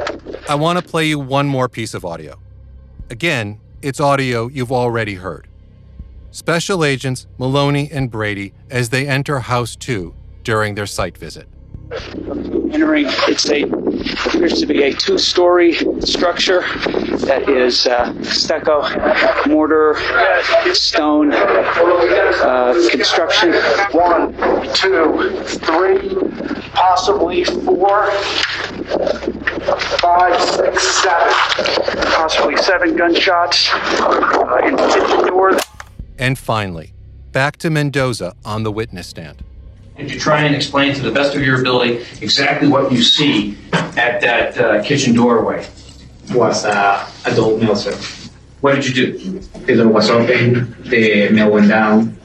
I 0.49 0.55
want 0.55 0.79
to 0.79 0.85
play 0.85 1.07
you 1.07 1.19
one 1.19 1.49
more 1.49 1.69
piece 1.69 1.93
of 1.93 2.05
audio. 2.05 2.39
Again, 3.11 3.59
it's 3.83 3.99
audio 3.99 4.47
you've 4.47 4.71
already 4.71 5.15
heard. 5.15 5.49
Special 6.31 6.85
agents 6.85 7.27
Maloney 7.37 7.91
and 7.91 8.09
Brady 8.09 8.53
as 8.71 8.91
they 8.91 9.09
enter 9.09 9.41
House 9.41 9.75
2 9.75 10.15
during 10.45 10.77
their 10.77 10.87
site 10.87 11.19
visit. 11.19 11.49
Entering, 12.73 13.07
it's 13.09 13.49
a 13.51 13.65
appears 14.27 14.61
to 14.61 14.67
be 14.67 14.83
a 14.83 14.93
two-story 14.93 15.75
structure 16.01 16.61
that 17.27 17.49
is 17.49 17.87
uh, 17.87 18.13
stucco, 18.23 18.83
mortar, 19.49 19.97
stone 20.75 21.33
uh, 21.33 22.89
construction. 22.91 23.53
One, 23.93 24.35
two, 24.75 25.41
three, 25.45 26.15
possibly 26.73 27.45
four, 27.45 28.11
five, 29.75 30.41
six, 30.43 30.83
seven, 30.83 31.33
possibly 32.13 32.57
seven 32.57 32.97
gunshots 32.97 33.69
uh, 33.73 34.61
in 34.65 34.77
the 34.77 34.87
kitchen 34.89 35.27
door. 35.27 35.59
And 36.19 36.39
finally, 36.39 36.93
back 37.33 37.57
to 37.59 37.71
Mendoza 37.71 38.35
on 38.45 38.63
the 38.63 38.73
witness 38.73 39.09
stand. 39.09 39.43
Did 39.97 40.13
you 40.13 40.21
try 40.21 40.43
and 40.43 40.55
explain 40.55 40.95
to 40.95 41.03
the 41.03 41.11
best 41.11 41.35
of 41.35 41.43
your 41.43 41.61
ability 41.61 42.05
exactly 42.21 42.69
what 42.69 42.93
you 42.93 43.03
see 43.03 43.57
at 43.73 44.21
that 44.21 44.59
uh, 44.59 44.83
kitchen 44.83 45.15
doorway? 45.15 45.67
Was 46.33 46.65
uh, 46.65 47.09
a 47.25 47.31
adult 47.31 47.63
male, 47.63 47.77
sir. 47.77 47.97
What 48.61 48.75
did 48.75 48.87
you 48.87 48.95
do? 48.95 49.39
The 49.67 49.77
door 49.77 49.89
was 49.89 50.11
open, 50.11 50.77
the 50.83 51.29
male 51.31 51.51
went 51.51 51.69
down. 51.69 52.19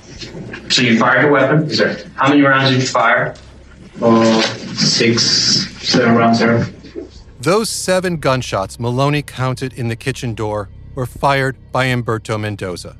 So 0.69 0.81
you 0.81 0.97
fired 0.97 1.21
your 1.21 1.31
weapon? 1.31 1.67
Yes, 1.67 1.77
sir. 1.77 2.09
How 2.15 2.29
many 2.29 2.41
rounds 2.41 2.71
did 2.71 2.81
you 2.81 2.87
fire? 2.87 3.35
Uh, 4.01 4.41
six, 4.73 5.23
seven 5.81 6.15
rounds, 6.15 6.39
sir. 6.39 6.67
Those 7.41 7.71
seven 7.71 8.17
gunshots 8.17 8.79
Maloney 8.79 9.23
counted 9.23 9.73
in 9.73 9.87
the 9.87 9.95
kitchen 9.95 10.35
door 10.35 10.69
were 10.93 11.07
fired 11.07 11.57
by 11.71 11.85
Umberto 11.85 12.37
Mendoza. 12.37 12.95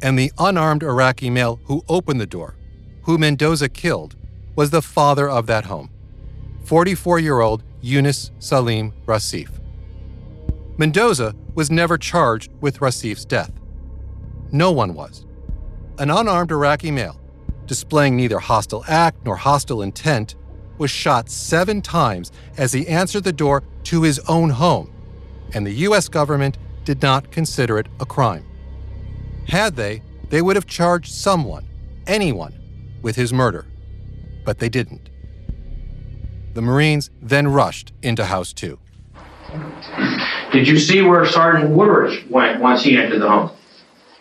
And 0.00 0.16
the 0.16 0.30
unarmed 0.38 0.84
Iraqi 0.84 1.28
male 1.28 1.58
who 1.64 1.82
opened 1.88 2.20
the 2.20 2.26
door, 2.26 2.54
who 3.02 3.18
Mendoza 3.18 3.68
killed, 3.68 4.14
was 4.54 4.70
the 4.70 4.80
father 4.80 5.28
of 5.28 5.48
that 5.48 5.64
home 5.64 5.90
44 6.66 7.18
year 7.18 7.40
old 7.40 7.64
Yunus 7.80 8.30
Salim 8.38 8.92
Rasif. 9.06 9.50
Mendoza 10.78 11.34
was 11.56 11.68
never 11.68 11.98
charged 11.98 12.52
with 12.60 12.78
Rasif's 12.78 13.24
death. 13.24 13.50
No 14.52 14.70
one 14.70 14.94
was. 14.94 15.26
An 15.98 16.12
unarmed 16.12 16.52
Iraqi 16.52 16.92
male, 16.92 17.20
displaying 17.66 18.14
neither 18.14 18.38
hostile 18.38 18.84
act 18.86 19.24
nor 19.24 19.34
hostile 19.34 19.82
intent, 19.82 20.36
was 20.78 20.90
shot 20.90 21.28
seven 21.28 21.80
times 21.80 22.32
as 22.56 22.72
he 22.72 22.86
answered 22.88 23.24
the 23.24 23.32
door 23.32 23.62
to 23.84 24.02
his 24.02 24.18
own 24.20 24.50
home, 24.50 24.92
and 25.54 25.66
the 25.66 25.72
U.S. 25.88 26.08
government 26.08 26.58
did 26.84 27.02
not 27.02 27.30
consider 27.30 27.78
it 27.78 27.88
a 28.00 28.06
crime. 28.06 28.44
Had 29.46 29.76
they, 29.76 30.02
they 30.30 30.42
would 30.42 30.56
have 30.56 30.66
charged 30.66 31.12
someone, 31.12 31.66
anyone, 32.06 32.54
with 33.02 33.16
his 33.16 33.32
murder. 33.32 33.66
But 34.44 34.58
they 34.58 34.68
didn't. 34.68 35.10
The 36.54 36.62
Marines 36.62 37.10
then 37.20 37.48
rushed 37.48 37.92
into 38.02 38.24
House 38.24 38.52
2. 38.52 38.78
Did 40.52 40.68
you 40.68 40.78
see 40.78 41.02
where 41.02 41.26
Sergeant 41.26 41.70
Wuterich 41.70 42.28
went 42.30 42.60
once 42.60 42.82
he 42.84 42.96
entered 42.96 43.20
the 43.20 43.28
home? 43.28 43.50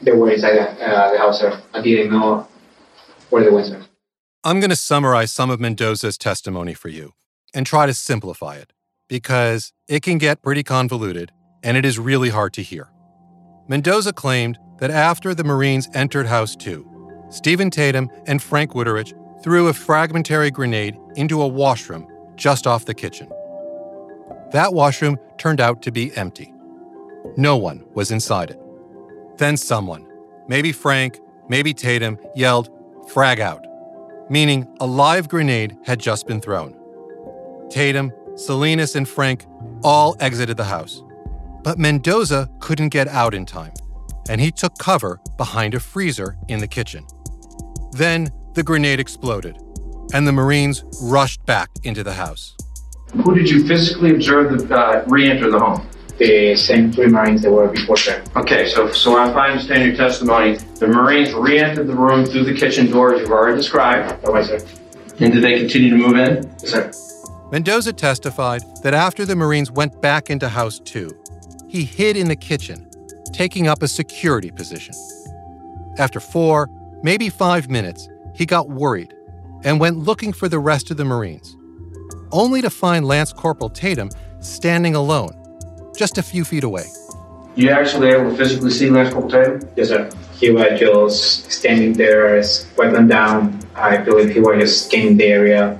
They 0.02 0.12
were 0.12 0.32
inside 0.32 0.58
uh, 0.58 1.12
the 1.12 1.18
house, 1.18 1.40
sir. 1.40 1.62
I 1.74 1.82
didn't 1.82 2.12
know 2.12 2.48
where 3.30 3.44
they 3.44 3.50
went, 3.50 3.68
sir. 3.68 3.83
I'm 4.46 4.60
going 4.60 4.72
to 4.72 4.76
summarize 4.76 5.32
some 5.32 5.50
of 5.50 5.62
Mendoza's 5.62 6.18
testimony 6.18 6.74
for 6.74 6.90
you 6.90 7.14
and 7.54 7.66
try 7.66 7.86
to 7.86 7.94
simplify 7.94 8.58
it 8.58 8.74
because 9.08 9.72
it 9.88 10.02
can 10.02 10.18
get 10.18 10.42
pretty 10.42 10.64
convoluted 10.64 11.32
and 11.64 11.78
it 11.78 11.86
is 11.86 11.98
really 11.98 12.28
hard 12.28 12.52
to 12.56 12.62
hear. 12.62 12.90
Mendoza 13.70 14.12
claimed 14.12 14.60
that 14.80 14.92
after 14.92 15.34
the 15.34 15.46
Marines 15.46 15.88
entered 15.94 16.26
House 16.26 16.58
2, 16.58 17.26
Stephen 17.30 17.70
Tatum 17.70 18.10
and 18.28 18.44
Frank 18.44 18.74
Wuterich 18.74 19.14
threw 19.42 19.70
a 19.70 19.74
fragmentary 19.74 20.52
grenade 20.52 20.98
into 21.16 21.42
a 21.42 21.48
washroom 21.48 22.06
just 22.36 22.68
off 22.68 22.84
the 22.84 22.94
kitchen. 22.94 23.30
That 24.52 24.74
washroom 24.74 25.18
turned 25.38 25.62
out 25.62 25.82
to 25.84 25.92
be 25.92 26.14
empty. 26.18 26.54
No 27.38 27.56
one 27.56 27.86
was 27.94 28.12
inside 28.12 28.52
it. 28.52 28.60
Then 29.38 29.56
someone, 29.56 30.06
maybe 30.50 30.74
Frank, 30.74 31.22
maybe 31.48 31.74
Tatum, 31.74 32.18
yelled, 32.36 32.70
frag 33.08 33.40
out, 33.40 33.66
meaning 34.34 34.66
a 34.80 34.88
live 34.88 35.30
grenade 35.30 35.78
had 35.86 36.00
just 36.00 36.26
been 36.26 36.42
thrown. 36.42 36.74
Tatum, 37.70 38.12
Salinas, 38.36 38.96
and 38.96 39.08
Frank 39.08 39.46
all 39.84 40.16
exited 40.20 40.58
the 40.58 40.64
house. 40.64 41.04
But 41.64 41.78
Mendoza 41.78 42.50
couldn't 42.60 42.90
get 42.90 43.08
out 43.08 43.36
in 43.36 43.46
time, 43.46 43.74
and 44.28 44.42
he 44.42 44.50
took 44.50 44.76
cover 44.80 45.20
behind 45.38 45.76
a 45.76 45.80
freezer 45.80 46.36
in 46.48 46.60
the 46.60 46.68
kitchen. 46.68 47.06
Then 47.92 48.32
the 48.56 48.64
grenade 48.64 49.00
exploded, 49.00 49.56
and 50.16 50.28
the 50.28 50.32
Marines 50.32 50.84
rushed 51.00 51.46
back 51.46 51.70
into 51.84 52.04
the 52.04 52.14
house. 52.14 52.58
Who 53.24 53.36
did 53.36 53.48
you 53.48 53.68
physically 53.68 54.16
observe 54.16 54.68
the, 54.68 54.76
uh, 54.76 55.04
re-enter 55.06 55.52
the 55.52 55.60
home? 55.60 55.88
The 56.18 56.56
same 56.56 56.92
three 56.92 57.08
Marines 57.08 57.42
that 57.42 57.52
were 57.52 57.68
before, 57.68 57.98
them. 57.98 58.24
Okay, 58.36 58.70
so 58.70 58.92
so 58.92 59.24
if 59.26 59.36
I 59.36 59.50
understand 59.50 59.86
your 59.86 59.96
testimony, 59.96 60.58
the 60.80 60.88
Marines 60.88 61.34
re-entered 61.34 61.88
the 61.88 61.96
room 61.96 62.26
through 62.26 62.44
the 62.44 62.54
kitchen 62.54 62.92
door 62.92 63.16
as 63.16 63.22
you've 63.22 63.32
already 63.32 63.58
described. 63.58 64.24
All 64.26 64.34
right, 64.34 64.46
sir. 64.46 64.60
And 65.20 65.34
did 65.34 65.44
they 65.44 65.60
continue 65.60 65.90
to 65.90 65.98
move 65.98 66.18
in? 66.18 66.50
Yes, 66.62 66.70
sir. 66.70 66.92
Mendoza 67.52 67.94
testified 67.94 68.64
that 68.84 68.94
after 68.94 69.26
the 69.26 69.36
Marines 69.36 69.72
went 69.72 70.02
back 70.02 70.30
into 70.30 70.50
House 70.50 70.80
2, 70.80 71.12
he 71.68 71.84
hid 71.84 72.18
in 72.18 72.28
the 72.28 72.36
kitchen, 72.36 72.90
taking 73.32 73.68
up 73.68 73.84
a 73.84 73.88
security 73.88 74.52
position. 74.52 74.94
After 75.98 76.20
four, 76.20 76.70
maybe 77.04 77.30
five 77.30 77.70
minutes, 77.70 78.10
he 78.34 78.46
got 78.46 78.70
worried 78.70 79.14
and 79.64 79.80
went 79.80 79.98
looking 79.98 80.34
for 80.34 80.50
the 80.50 80.60
rest 80.60 80.92
of 80.92 80.98
the 80.98 81.06
Marines, 81.06 81.56
only 82.32 82.62
to 82.62 82.70
find 82.70 83.06
Lance 83.06 83.32
Corporal 83.34 83.70
Tatum 83.70 84.10
standing 84.40 84.96
alone, 84.96 85.32
just 85.98 86.18
a 86.18 86.24
few 86.24 86.44
feet 86.44 86.64
away. 86.64 86.86
You 87.56 87.70
actually 87.70 88.10
able 88.10 88.32
to 88.32 88.38
physically 88.38 88.72
see 88.72 88.90
Lance 88.90 89.14
Corporal 89.14 89.32
Tatum? 89.32 89.70
Yes, 89.76 89.90
sir. 89.90 90.10
He 90.40 90.52
was 90.52 90.80
just 90.80 91.52
standing 91.52 91.94
there, 91.94 92.36
his 92.36 92.68
weapon 92.78 93.08
down. 93.08 93.60
I 93.76 93.98
believe 93.98 94.34
he 94.34 94.40
was 94.40 94.60
just 94.60 94.86
scanning 94.88 95.18
the 95.18 95.26
area. 95.26 95.80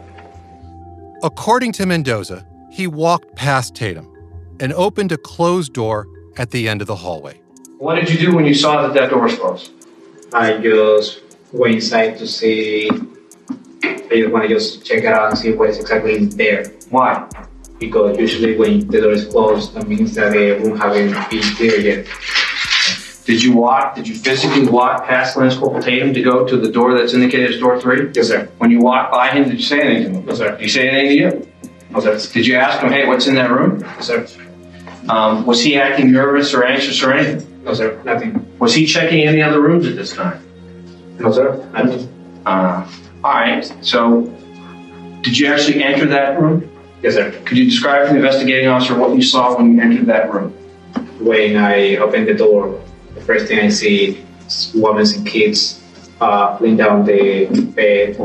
According 1.24 1.72
to 1.74 1.86
Mendoza, 1.86 2.46
he 2.70 2.86
walked 2.86 3.36
past 3.36 3.76
Tatum 3.76 4.10
and 4.60 4.72
opened 4.74 5.12
a 5.12 5.18
closed 5.18 5.74
door 5.74 6.08
at 6.38 6.52
the 6.52 6.70
end 6.70 6.82
of 6.82 6.88
the 6.88 6.96
hallway. 6.96 7.40
What 7.78 7.96
did 7.96 8.10
you 8.10 8.18
do 8.18 8.36
when 8.36 8.46
you 8.46 8.54
saw 8.54 8.82
that 8.84 8.94
that 8.94 9.10
door 9.10 9.24
was 9.24 9.36
closed? 9.36 9.72
I 10.34 10.58
just 10.58 11.22
went 11.52 11.76
inside 11.76 12.18
to 12.20 12.28
see. 12.28 12.90
I 13.84 14.10
just 14.12 14.32
want 14.32 14.48
to 14.48 14.50
just 14.50 14.86
check 14.86 15.00
it 15.00 15.06
out 15.06 15.30
and 15.30 15.38
see 15.38 15.52
what 15.54 15.70
is 15.70 15.80
exactly 15.80 16.26
there. 16.26 16.66
Why? 16.90 17.28
Because 17.80 18.18
usually 18.18 18.58
when 18.58 18.88
the 18.88 19.02
door 19.02 19.12
is 19.12 19.26
closed, 19.26 19.74
that 19.74 19.88
means 19.88 20.16
that 20.16 20.32
the 20.32 20.60
room 20.60 20.78
haven't 20.78 21.12
been 21.30 21.44
cleared 21.56 21.84
yet. 21.84 22.08
Did 23.26 23.42
you 23.42 23.54
walk, 23.54 23.96
did 23.96 24.08
you 24.08 24.16
physically 24.16 24.68
walk 24.68 25.06
past 25.06 25.38
Lance 25.38 25.56
Corporal 25.56 25.82
Tatum 25.82 26.14
to 26.14 26.22
go 26.22 26.46
to 26.46 26.58
the 26.58 26.70
door 26.70 26.98
that's 26.98 27.14
indicated 27.14 27.54
as 27.54 27.60
door 27.60 27.80
three? 27.80 28.12
Yes, 28.14 28.28
sir. 28.28 28.50
When 28.58 28.70
you 28.70 28.80
walked 28.80 29.12
by 29.14 29.30
him, 29.30 29.46
did 29.46 29.54
you 29.54 29.66
say 29.66 29.82
anything 29.82 30.14
to 30.14 30.20
him? 30.20 30.26
No, 30.26 30.34
sir. 30.34 30.52
Did 30.52 30.62
he 30.62 30.68
say 30.68 30.90
anything 30.90 31.10
to 31.10 31.16
you? 31.16 31.52
No, 31.92 32.00
sir. 32.02 32.34
Did 32.34 32.46
you 32.46 32.56
ask 32.56 32.82
him, 32.82 32.92
hey, 32.92 33.08
what's 33.08 33.28
in 33.28 33.36
that 33.36 33.50
room? 33.50 33.80
Yes, 33.82 34.08
sir. 34.08 34.28
Um, 35.08 35.46
was 35.46 35.62
he 35.62 35.78
acting 35.78 36.12
nervous 36.12 36.54
or 36.54 36.66
anxious 36.66 37.02
or 37.02 37.14
anything? 37.14 37.64
No, 37.64 37.74
sir. 37.74 38.02
Nothing. 38.04 38.58
Was 38.60 38.74
he 38.74 38.86
checking 38.86 39.26
any 39.26 39.42
other 39.42 39.62
rooms 39.62 39.88
at 39.88 39.96
this 39.96 40.14
time? 40.14 40.44
No, 41.20 41.32
sir. 41.32 41.66
Nothing. 41.74 42.42
Uh, 42.46 42.90
all 43.24 43.32
right. 43.32 43.74
So, 43.82 44.24
did 45.22 45.38
you 45.38 45.48
actually 45.48 45.82
enter 45.82 46.06
that 46.08 46.42
room? 46.42 46.70
Yes, 47.04 47.16
sir. 47.16 47.32
Could 47.44 47.58
you 47.58 47.66
describe 47.66 48.08
to 48.08 48.14
the 48.14 48.20
investigating 48.20 48.70
officer 48.70 48.98
what 48.98 49.14
you 49.14 49.22
saw 49.22 49.58
when 49.58 49.76
you 49.76 49.82
entered 49.82 50.06
that 50.06 50.34
room? 50.34 50.52
When 51.20 51.58
I 51.58 51.98
opened 51.98 52.30
the 52.30 52.34
door, 52.34 52.82
the 53.14 53.20
first 53.20 53.48
thing 53.48 53.60
I 53.60 53.68
see 53.68 54.26
is 54.48 54.72
women 54.74 55.06
and 55.14 55.28
kids 55.28 55.84
uh, 56.22 56.58
laying 56.62 56.78
down 56.78 57.06
the 57.06 57.48
bed, 57.76 58.16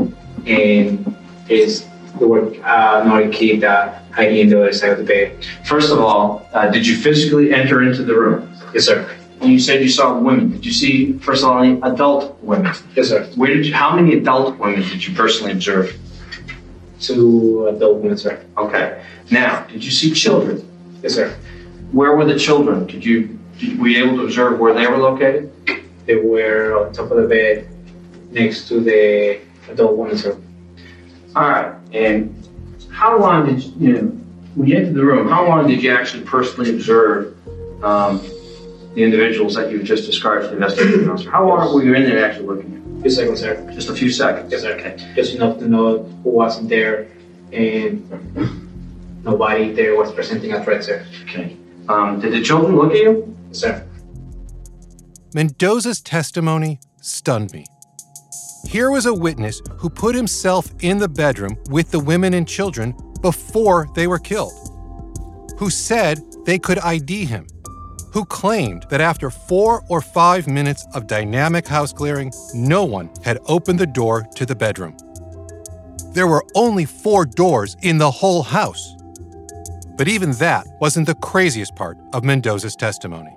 and 0.47 1.13
is 1.49 1.85
there 2.19 2.27
were 2.29 2.55
uh, 2.63 3.01
another 3.03 3.29
kid 3.29 3.65
uh, 3.65 3.99
hiding 4.11 4.37
in 4.37 4.49
the 4.49 4.61
other 4.61 4.71
side 4.71 4.91
of 4.91 4.99
the 4.99 5.03
bed. 5.03 5.45
First 5.65 5.91
of 5.91 5.99
all, 5.99 6.47
uh, 6.53 6.69
did 6.69 6.87
you 6.87 6.95
physically 6.95 7.53
enter 7.53 7.81
into 7.83 8.03
the 8.03 8.15
room? 8.15 8.49
Yes, 8.73 8.85
sir. 8.85 9.13
And 9.41 9.51
you 9.51 9.59
said 9.59 9.81
you 9.81 9.89
saw 9.89 10.17
women. 10.17 10.51
Did 10.51 10.65
you 10.65 10.71
see, 10.71 11.17
first 11.19 11.43
of 11.43 11.49
all, 11.49 11.61
any 11.61 11.81
adult 11.81 12.41
women? 12.41 12.73
Yes, 12.95 13.09
sir. 13.09 13.25
Where 13.35 13.53
did 13.53 13.65
you? 13.65 13.73
How 13.73 13.93
many 13.93 14.17
adult 14.17 14.57
women 14.57 14.83
did 14.83 15.05
you 15.05 15.13
personally 15.13 15.51
observe? 15.51 15.97
Two 16.99 17.67
adult 17.67 17.97
women, 17.99 18.17
sir. 18.17 18.43
Okay. 18.57 19.03
Now, 19.31 19.63
did 19.63 19.83
you 19.83 19.91
see 19.91 20.11
children? 20.11 20.65
Yes, 21.01 21.15
sir. 21.15 21.35
Where 21.91 22.15
were 22.15 22.25
the 22.25 22.37
children? 22.37 22.87
Did 22.87 23.05
you? 23.05 23.39
Did, 23.57 23.79
were 23.79 23.87
you 23.87 24.05
able 24.05 24.17
to 24.17 24.23
observe 24.23 24.59
where 24.59 24.73
they 24.73 24.87
were 24.87 24.97
located? 24.97 25.51
They 26.05 26.15
were 26.15 26.85
on 26.85 26.93
top 26.93 27.11
of 27.11 27.17
the 27.17 27.27
bed 27.27 27.69
next 28.31 28.67
to 28.67 28.79
the 28.81 29.39
adult 29.69 29.97
woman, 29.97 30.17
sir. 30.17 30.37
All 31.35 31.49
right. 31.49 31.75
And 31.93 32.35
how 32.91 33.17
long 33.19 33.45
did 33.45 33.63
you, 33.63 33.73
you 33.79 33.93
know, 33.93 34.07
when 34.55 34.67
you 34.67 34.77
entered 34.77 34.95
the 34.95 35.05
room, 35.05 35.29
how 35.29 35.47
long 35.47 35.67
did 35.67 35.81
you 35.81 35.93
actually 35.93 36.23
personally 36.23 36.71
observe 36.71 37.35
um, 37.83 38.19
the 38.93 39.03
individuals 39.03 39.55
that 39.55 39.71
you 39.71 39.81
just 39.83 40.05
described 40.05 40.43
to 40.43 40.47
the 40.49 40.55
investigating 40.55 41.09
officer? 41.09 41.29
How 41.29 41.47
long 41.47 41.73
were 41.73 41.83
you 41.83 41.93
in 41.93 42.03
there 42.03 42.25
actually 42.25 42.47
looking 42.47 42.73
at? 42.75 42.78
Few 43.01 43.09
seconds, 43.09 43.39
sir. 43.39 43.71
Just 43.71 43.89
a 43.89 43.95
few 43.95 44.11
seconds. 44.11 44.51
Yes, 44.51 44.61
sir. 44.61 44.73
Okay. 44.75 44.97
Just 45.15 45.35
enough 45.35 45.57
to 45.59 45.67
know 45.67 46.03
who 46.23 46.29
wasn't 46.29 46.69
there, 46.69 47.07
and 47.53 48.03
nobody 49.23 49.71
there 49.71 49.95
was 49.95 50.11
presenting 50.11 50.51
a 50.51 50.63
threat, 50.63 50.83
sir. 50.83 51.05
Okay. 51.23 51.55
Um, 51.87 52.19
did 52.19 52.33
the 52.33 52.41
children 52.41 52.75
look 52.75 52.91
at 52.91 52.97
you? 52.97 53.35
Yes, 53.47 53.59
sir. 53.59 53.87
Mendoza's 55.33 56.01
testimony 56.01 56.79
stunned 57.01 57.53
me. 57.53 57.65
Here 58.67 58.91
was 58.91 59.05
a 59.05 59.13
witness 59.13 59.61
who 59.77 59.89
put 59.89 60.13
himself 60.13 60.69
in 60.81 60.97
the 60.97 61.07
bedroom 61.07 61.57
with 61.69 61.91
the 61.91 61.99
women 61.99 62.33
and 62.33 62.47
children 62.47 62.93
before 63.21 63.87
they 63.95 64.07
were 64.07 64.19
killed, 64.19 64.53
who 65.57 65.69
said 65.69 66.21
they 66.45 66.59
could 66.59 66.79
ID 66.79 67.25
him, 67.25 67.47
who 68.11 68.25
claimed 68.25 68.85
that 68.89 69.01
after 69.01 69.29
four 69.29 69.83
or 69.89 70.01
five 70.01 70.47
minutes 70.47 70.87
of 70.93 71.07
dynamic 71.07 71.67
house 71.67 71.93
clearing, 71.93 72.31
no 72.53 72.83
one 72.83 73.09
had 73.23 73.39
opened 73.47 73.79
the 73.79 73.87
door 73.87 74.27
to 74.35 74.45
the 74.45 74.55
bedroom. 74.55 74.95
There 76.13 76.27
were 76.27 76.43
only 76.55 76.85
four 76.85 77.25
doors 77.25 77.75
in 77.81 77.97
the 77.97 78.09
whole 78.09 78.43
house. 78.43 78.95
But 79.97 80.07
even 80.07 80.31
that 80.33 80.65
wasn't 80.79 81.07
the 81.07 81.15
craziest 81.15 81.75
part 81.75 81.97
of 82.13 82.23
Mendoza's 82.23 82.75
testimony. 82.75 83.35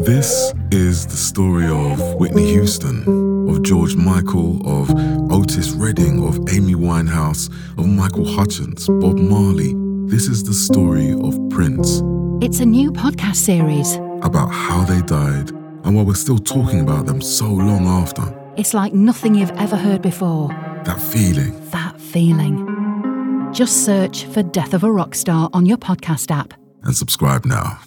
This 0.00 0.52
is 0.70 1.06
the 1.06 1.16
story 1.16 1.66
of 1.66 2.14
Whitney 2.14 2.50
Houston, 2.52 3.48
of 3.50 3.62
George 3.62 3.96
Michael, 3.96 4.60
of 4.66 4.90
Otis 5.30 5.72
Redding, 5.72 6.26
of 6.26 6.36
Amy 6.48 6.74
Winehouse, 6.74 7.48
of 7.78 7.86
Michael 7.86 8.24
Hutchence, 8.26 8.86
Bob 8.86 9.18
Marley. 9.18 9.89
This 10.10 10.26
is 10.26 10.42
the 10.42 10.52
story 10.52 11.12
of 11.12 11.38
Prince, 11.50 12.02
It's 12.44 12.58
a 12.60 12.66
new 12.66 12.90
podcast 12.90 13.36
series. 13.36 13.94
about 14.22 14.48
how 14.48 14.84
they 14.84 15.00
died 15.02 15.50
and 15.84 15.94
why 15.94 16.02
we're 16.02 16.14
still 16.14 16.38
talking 16.38 16.80
about 16.80 17.06
them 17.06 17.20
so 17.20 17.46
long 17.46 17.86
after. 17.86 18.24
It's 18.56 18.74
like 18.74 18.92
nothing 18.92 19.34
you've 19.34 19.52
ever 19.52 19.76
heard 19.76 20.02
before. 20.02 20.48
That 20.84 21.00
feeling. 21.00 21.52
That 21.70 22.00
feeling. 22.00 22.66
Just 23.52 23.84
search 23.84 24.24
for 24.24 24.42
Death 24.42 24.74
of 24.74 24.84
a 24.84 24.90
Rock 24.90 25.14
Star 25.14 25.48
on 25.52 25.64
your 25.64 25.78
podcast 25.78 26.30
app. 26.30 26.54
And 26.82 26.96
subscribe 26.96 27.44
now. 27.44 27.78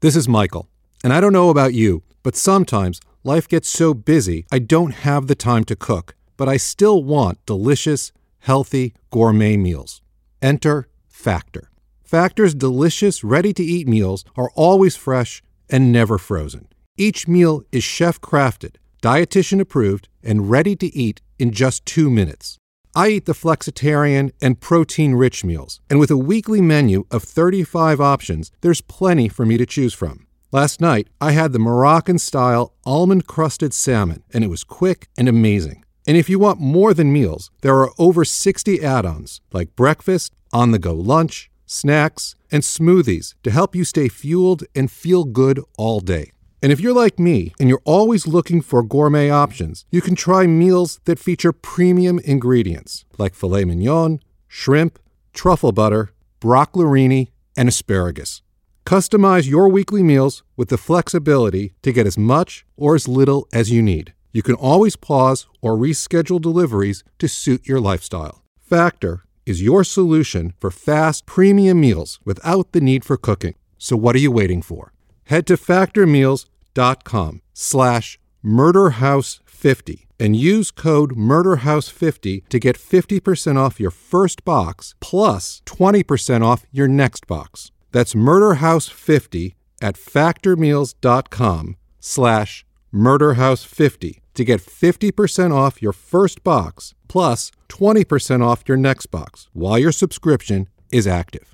This 0.00 0.14
is 0.16 0.28
Michael, 0.28 0.68
and 1.02 1.12
I 1.12 1.20
don't 1.20 1.32
know 1.32 1.50
about 1.50 1.74
you, 1.74 2.02
but 2.22 2.36
sometimes 2.36 3.00
life 3.24 3.48
gets 3.48 3.68
so 3.68 3.94
busy 3.94 4.46
I 4.52 4.58
don't 4.60 4.92
have 4.92 5.26
the 5.26 5.34
time 5.34 5.64
to 5.64 5.76
cook, 5.76 6.14
but 6.36 6.48
I 6.48 6.56
still 6.56 7.02
want 7.02 7.44
delicious, 7.46 8.12
healthy, 8.38 8.94
gourmet 9.10 9.56
meals. 9.56 10.00
Enter 10.40 10.88
Factor. 11.22 11.70
Factor's 12.02 12.52
delicious, 12.52 13.22
ready 13.22 13.52
to 13.52 13.62
eat 13.62 13.86
meals 13.86 14.24
are 14.36 14.50
always 14.56 14.96
fresh 14.96 15.40
and 15.70 15.92
never 15.92 16.18
frozen. 16.18 16.66
Each 16.96 17.28
meal 17.28 17.62
is 17.70 17.84
chef 17.84 18.20
crafted, 18.20 18.74
dietitian 19.04 19.60
approved, 19.60 20.08
and 20.20 20.50
ready 20.50 20.74
to 20.74 20.92
eat 20.94 21.20
in 21.38 21.52
just 21.52 21.86
two 21.86 22.10
minutes. 22.10 22.58
I 22.96 23.10
eat 23.10 23.26
the 23.26 23.34
flexitarian 23.34 24.32
and 24.42 24.60
protein 24.60 25.14
rich 25.14 25.44
meals, 25.44 25.80
and 25.88 26.00
with 26.00 26.10
a 26.10 26.16
weekly 26.16 26.60
menu 26.60 27.06
of 27.12 27.22
35 27.22 28.00
options, 28.00 28.50
there's 28.60 28.80
plenty 28.80 29.28
for 29.28 29.46
me 29.46 29.56
to 29.58 29.64
choose 29.64 29.94
from. 29.94 30.26
Last 30.50 30.80
night, 30.80 31.06
I 31.20 31.30
had 31.30 31.52
the 31.52 31.60
Moroccan 31.60 32.18
style 32.18 32.74
almond 32.84 33.28
crusted 33.28 33.72
salmon, 33.72 34.24
and 34.34 34.42
it 34.42 34.48
was 34.48 34.64
quick 34.64 35.06
and 35.16 35.28
amazing. 35.28 35.84
And 36.04 36.16
if 36.16 36.28
you 36.28 36.40
want 36.40 36.58
more 36.58 36.92
than 36.92 37.12
meals, 37.12 37.52
there 37.60 37.78
are 37.78 37.92
over 37.96 38.24
60 38.24 38.84
add 38.84 39.06
ons 39.06 39.40
like 39.52 39.76
breakfast, 39.76 40.34
on 40.52 40.70
the 40.70 40.78
go 40.78 40.94
lunch, 40.94 41.50
snacks, 41.66 42.34
and 42.50 42.62
smoothies 42.62 43.34
to 43.42 43.50
help 43.50 43.74
you 43.74 43.84
stay 43.84 44.08
fueled 44.08 44.64
and 44.74 44.90
feel 44.90 45.24
good 45.24 45.60
all 45.78 46.00
day. 46.00 46.32
And 46.62 46.70
if 46.70 46.80
you're 46.80 46.92
like 46.92 47.18
me 47.18 47.52
and 47.58 47.68
you're 47.68 47.82
always 47.84 48.26
looking 48.26 48.60
for 48.60 48.84
gourmet 48.84 49.30
options, 49.30 49.84
you 49.90 50.00
can 50.00 50.14
try 50.14 50.46
meals 50.46 51.00
that 51.06 51.18
feature 51.18 51.52
premium 51.52 52.20
ingredients 52.20 53.04
like 53.18 53.34
filet 53.34 53.64
mignon, 53.64 54.20
shrimp, 54.46 55.00
truffle 55.32 55.72
butter, 55.72 56.10
broccolini, 56.40 57.32
and 57.56 57.68
asparagus. 57.68 58.42
Customize 58.86 59.48
your 59.48 59.68
weekly 59.68 60.02
meals 60.02 60.42
with 60.56 60.68
the 60.68 60.78
flexibility 60.78 61.74
to 61.82 61.92
get 61.92 62.06
as 62.06 62.18
much 62.18 62.64
or 62.76 62.94
as 62.94 63.08
little 63.08 63.48
as 63.52 63.70
you 63.70 63.82
need. 63.82 64.12
You 64.32 64.42
can 64.42 64.54
always 64.54 64.96
pause 64.96 65.46
or 65.60 65.76
reschedule 65.76 66.40
deliveries 66.40 67.02
to 67.18 67.28
suit 67.28 67.66
your 67.66 67.80
lifestyle. 67.80 68.42
Factor 68.60 69.24
is 69.44 69.62
your 69.62 69.84
solution 69.84 70.54
for 70.58 70.70
fast 70.70 71.26
premium 71.26 71.80
meals 71.80 72.20
without 72.24 72.72
the 72.72 72.80
need 72.80 73.04
for 73.04 73.16
cooking. 73.16 73.54
So 73.78 73.96
what 73.96 74.14
are 74.14 74.20
you 74.20 74.30
waiting 74.30 74.62
for? 74.62 74.92
Head 75.24 75.46
to 75.48 75.56
factormeals.com 75.56 77.42
slash 77.52 78.18
murderhouse50 78.44 80.06
and 80.18 80.36
use 80.36 80.70
code 80.70 81.16
murderhouse50 81.16 82.48
to 82.48 82.58
get 82.58 82.78
50% 82.78 83.56
off 83.56 83.80
your 83.80 83.90
first 83.90 84.44
box 84.44 84.94
plus 85.00 85.62
20% 85.66 86.44
off 86.44 86.64
your 86.70 86.88
next 86.88 87.26
box. 87.26 87.72
That's 87.90 88.14
murderhouse50 88.14 89.54
at 89.80 89.96
factormeals.com 89.96 91.76
slash 92.00 92.64
murderhouse50 92.94 94.21
to 94.34 94.44
get 94.44 94.60
50% 94.60 95.54
off 95.54 95.82
your 95.82 95.92
first 95.92 96.42
box 96.42 96.94
plus 97.08 97.50
20% 97.68 98.44
off 98.44 98.62
your 98.66 98.76
next 98.76 99.06
box 99.06 99.48
while 99.52 99.78
your 99.78 99.92
subscription 99.92 100.68
is 100.90 101.06
active. 101.06 101.52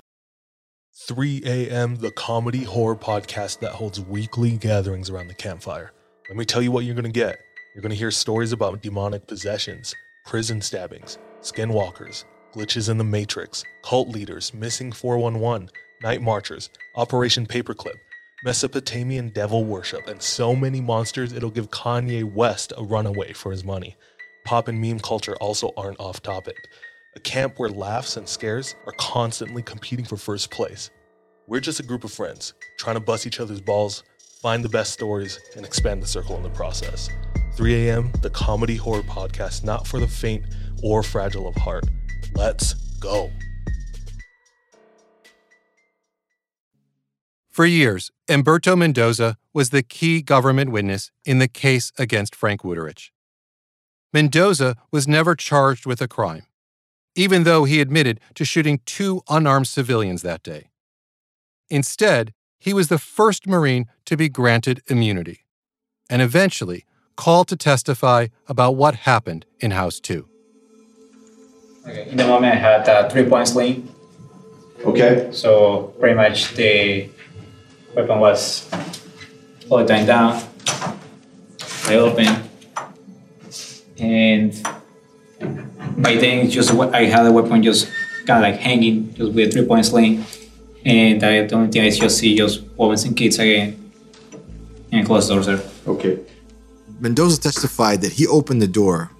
3 1.07 1.41
a.m., 1.45 1.95
the 1.95 2.11
comedy 2.11 2.63
horror 2.63 2.95
podcast 2.95 3.59
that 3.59 3.71
holds 3.71 3.99
weekly 3.99 4.57
gatherings 4.57 5.09
around 5.09 5.27
the 5.27 5.33
campfire. 5.33 5.91
Let 6.27 6.37
me 6.37 6.45
tell 6.45 6.61
you 6.61 6.71
what 6.71 6.85
you're 6.85 6.95
going 6.95 7.05
to 7.05 7.09
get. 7.09 7.39
You're 7.73 7.81
going 7.81 7.91
to 7.91 7.95
hear 7.97 8.11
stories 8.11 8.51
about 8.51 8.81
demonic 8.81 9.25
possessions, 9.25 9.95
prison 10.25 10.61
stabbings, 10.61 11.17
skinwalkers, 11.41 12.25
glitches 12.53 12.89
in 12.89 12.97
the 12.97 13.03
Matrix, 13.03 13.63
cult 13.83 14.09
leaders, 14.09 14.53
missing 14.53 14.91
411, 14.91 15.69
night 16.03 16.21
marchers, 16.21 16.69
Operation 16.95 17.45
Paperclip, 17.45 17.95
Mesopotamian 18.41 19.29
devil 19.29 19.65
worship, 19.65 20.07
and 20.07 20.21
so 20.21 20.55
many 20.55 20.79
monsters 20.79 21.33
it'll 21.33 21.49
give 21.49 21.69
Kanye 21.71 22.23
West 22.23 22.71
a 22.77 22.83
runaway 22.83 23.33
for 23.33 23.51
his 23.51 23.65
money. 23.65 23.97
Pop 24.45 24.69
and 24.69 24.79
meme 24.79 24.99
culture 24.99 25.35
also 25.41 25.73
aren't 25.75 25.99
off 25.99 26.21
topic. 26.21 26.55
A 27.17 27.19
camp 27.19 27.59
where 27.59 27.69
laughs 27.69 28.15
and 28.15 28.29
scares 28.29 28.75
are 28.85 28.93
constantly 28.93 29.61
competing 29.61 30.05
for 30.05 30.15
first 30.15 30.51
place. 30.51 30.89
We're 31.47 31.59
just 31.59 31.81
a 31.81 31.83
group 31.83 32.05
of 32.05 32.13
friends 32.13 32.53
trying 32.77 32.95
to 32.95 33.01
bust 33.01 33.27
each 33.27 33.41
other's 33.41 33.59
balls, 33.59 34.03
find 34.41 34.63
the 34.63 34.69
best 34.69 34.93
stories, 34.93 35.37
and 35.57 35.65
expand 35.65 36.01
the 36.01 36.07
circle 36.07 36.37
in 36.37 36.43
the 36.43 36.49
process. 36.49 37.09
3 37.55 37.89
a.m., 37.89 38.09
the 38.21 38.29
comedy 38.29 38.77
horror 38.77 39.01
podcast 39.01 39.65
not 39.65 39.85
for 39.85 39.99
the 39.99 40.07
faint 40.07 40.45
or 40.81 41.03
fragile 41.03 41.45
of 41.45 41.55
heart. 41.55 41.83
Let's 42.35 42.73
go. 43.01 43.31
For 47.59 47.65
years, 47.65 48.09
Umberto 48.29 48.73
Mendoza 48.77 49.35
was 49.53 49.71
the 49.71 49.83
key 49.83 50.21
government 50.21 50.71
witness 50.71 51.11
in 51.25 51.39
the 51.39 51.49
case 51.49 51.91
against 51.99 52.33
Frank 52.33 52.61
Wuterich. 52.61 53.09
Mendoza 54.13 54.77
was 54.93 55.09
never 55.09 55.35
charged 55.35 55.85
with 55.85 56.01
a 56.01 56.07
crime, 56.07 56.43
even 57.15 57.43
though 57.43 57.65
he 57.65 57.81
admitted 57.81 58.21
to 58.35 58.45
shooting 58.45 58.79
two 58.85 59.23
unarmed 59.29 59.67
civilians 59.67 60.21
that 60.21 60.41
day. 60.41 60.69
Instead, 61.69 62.33
he 62.59 62.73
was 62.73 62.87
the 62.87 62.97
first 62.97 63.45
Marine 63.45 63.87
to 64.05 64.15
be 64.15 64.29
granted 64.29 64.81
immunity, 64.87 65.43
and 66.09 66.21
eventually 66.21 66.85
called 67.17 67.49
to 67.49 67.57
testify 67.57 68.27
about 68.47 68.77
what 68.77 68.95
happened 68.95 69.45
in 69.59 69.71
House 69.71 69.99
2. 69.99 70.25
Okay. 71.85 72.09
In 72.09 72.15
the 72.15 72.25
moment, 72.25 72.53
I 72.53 72.57
had 72.57 72.87
uh, 72.87 73.03
a 73.05 73.09
three-point 73.09 73.49
sling. 73.49 73.93
Okay. 74.85 75.27
So 75.33 75.93
pretty 75.99 76.15
much 76.15 76.55
the 76.55 77.09
weapon 78.01 78.19
was 78.19 78.69
all 79.69 79.79
the 79.79 79.85
time 79.85 80.05
down. 80.05 80.41
I 81.85 81.95
open 81.95 82.27
and 83.99 84.53
by 85.97 86.15
then, 86.15 86.49
just 86.49 86.73
what 86.73 86.95
I 86.95 87.05
had 87.05 87.23
the 87.23 87.31
weapon 87.31 87.61
just 87.61 87.91
kind 88.25 88.43
of 88.43 88.51
like 88.51 88.59
hanging, 88.59 89.13
just 89.13 89.33
with 89.33 89.49
a 89.49 89.51
three-point 89.51 89.85
sling, 89.85 90.25
and 90.85 91.21
I 91.23 91.45
the 91.45 91.55
only 91.55 91.69
thing 91.71 91.81
I 91.81 91.89
just 91.89 92.17
see 92.17 92.37
just 92.37 92.63
women 92.77 92.97
and 93.05 93.17
kids 93.17 93.37
again, 93.39 93.91
and 94.91 95.05
close 95.05 95.27
doors 95.27 95.47
there. 95.47 95.61
Okay. 95.87 96.19
Mendoza 96.99 97.41
testified 97.41 98.01
that 98.01 98.13
he 98.13 98.27
opened 98.27 98.61
the 98.61 98.67
door 98.67 99.11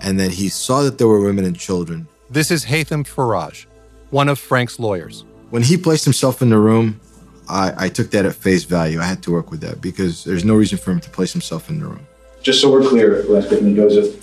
and 0.00 0.18
that 0.20 0.32
he 0.32 0.48
saw 0.48 0.82
that 0.82 0.98
there 0.98 1.08
were 1.08 1.20
women 1.20 1.44
and 1.44 1.58
children. 1.58 2.06
This 2.30 2.50
is 2.50 2.66
Haitham 2.66 3.06
Faraj, 3.06 3.66
one 4.10 4.28
of 4.28 4.38
Frank's 4.38 4.78
lawyers. 4.78 5.24
When 5.50 5.62
he 5.62 5.76
placed 5.76 6.04
himself 6.04 6.42
in 6.42 6.50
the 6.50 6.58
room, 6.58 7.00
I, 7.48 7.72
I 7.76 7.88
took 7.88 8.10
that 8.10 8.26
at 8.26 8.34
face 8.34 8.64
value. 8.64 9.00
I 9.00 9.04
had 9.04 9.22
to 9.24 9.30
work 9.32 9.50
with 9.50 9.60
that 9.60 9.80
because 9.80 10.24
there's 10.24 10.44
no 10.44 10.54
reason 10.54 10.78
for 10.78 10.92
him 10.92 11.00
to 11.00 11.10
place 11.10 11.32
himself 11.32 11.70
in 11.70 11.80
the 11.80 11.86
room. 11.86 12.06
Just 12.42 12.60
so 12.60 12.70
we're 12.70 12.88
clear, 12.88 13.24
Landscape 13.24 13.62
Mendoza, 13.62 14.14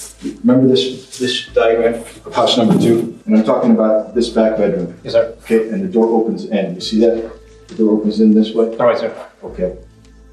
remember 0.43 0.67
this 0.67 1.19
this 1.19 1.47
diagram 1.47 1.95
of 2.25 2.33
house 2.33 2.57
number 2.57 2.79
two? 2.79 3.19
And 3.25 3.37
I'm 3.37 3.43
talking 3.43 3.71
about 3.71 4.15
this 4.15 4.29
back 4.29 4.57
bedroom. 4.57 4.97
Yes, 5.03 5.13
sir. 5.13 5.35
Okay, 5.43 5.69
and 5.69 5.83
the 5.83 5.91
door 5.91 6.07
opens 6.07 6.45
in. 6.45 6.75
You 6.75 6.81
see 6.81 6.99
that? 7.01 7.31
The 7.67 7.75
door 7.75 7.99
opens 7.99 8.21
in 8.21 8.33
this 8.33 8.53
way? 8.53 8.67
All 8.77 8.85
right, 8.85 8.97
sir. 8.97 9.29
Okay. 9.43 9.77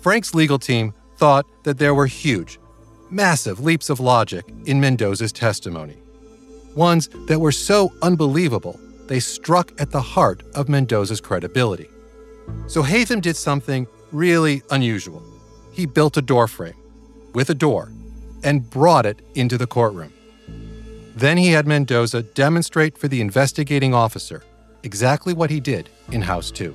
Frank's 0.01 0.35
legal 0.35 0.59
team 0.59 0.95
thought 1.17 1.47
that 1.65 1.79
there 1.79 1.95
were 1.95 2.07
huge, 2.07 2.59
massive 3.11 3.61
leaps 3.61 3.91
of 3.91 4.01
logic 4.01 4.45
in 4.67 4.81
Mendoza's 4.81 5.33
testimony. 5.33 5.97
Ones 6.75 7.09
that 7.27 7.39
were 7.39 7.53
so 7.53 7.93
unbelievable, 8.03 8.79
they 9.07 9.21
struck 9.21 9.73
at 9.81 9.91
the 9.91 10.01
heart 10.01 10.43
of 10.55 10.69
Mendoza's 10.69 11.21
credibility. 11.21 11.89
So 12.67 12.83
Haitham 12.83 13.21
did 13.21 13.37
something 13.37 13.87
really 14.13 14.63
unusual. 14.71 15.23
He 15.73 15.87
built 15.87 16.17
a 16.17 16.23
door 16.23 16.49
frame 16.49 16.77
with 17.35 17.51
a 17.51 17.55
door 17.55 17.91
and 18.43 18.69
brought 18.69 19.07
it 19.07 19.21
into 19.35 19.57
the 19.59 19.67
courtroom. 19.67 20.13
Then 21.15 21.37
he 21.37 21.49
had 21.49 21.67
Mendoza 21.67 22.23
demonstrate 22.23 22.97
for 22.97 23.09
the 23.09 23.21
investigating 23.21 23.95
officer 23.95 24.43
exactly 24.83 25.35
what 25.35 25.51
he 25.51 25.61
did 25.61 25.89
in 26.11 26.23
House 26.23 26.51
2. 26.51 26.75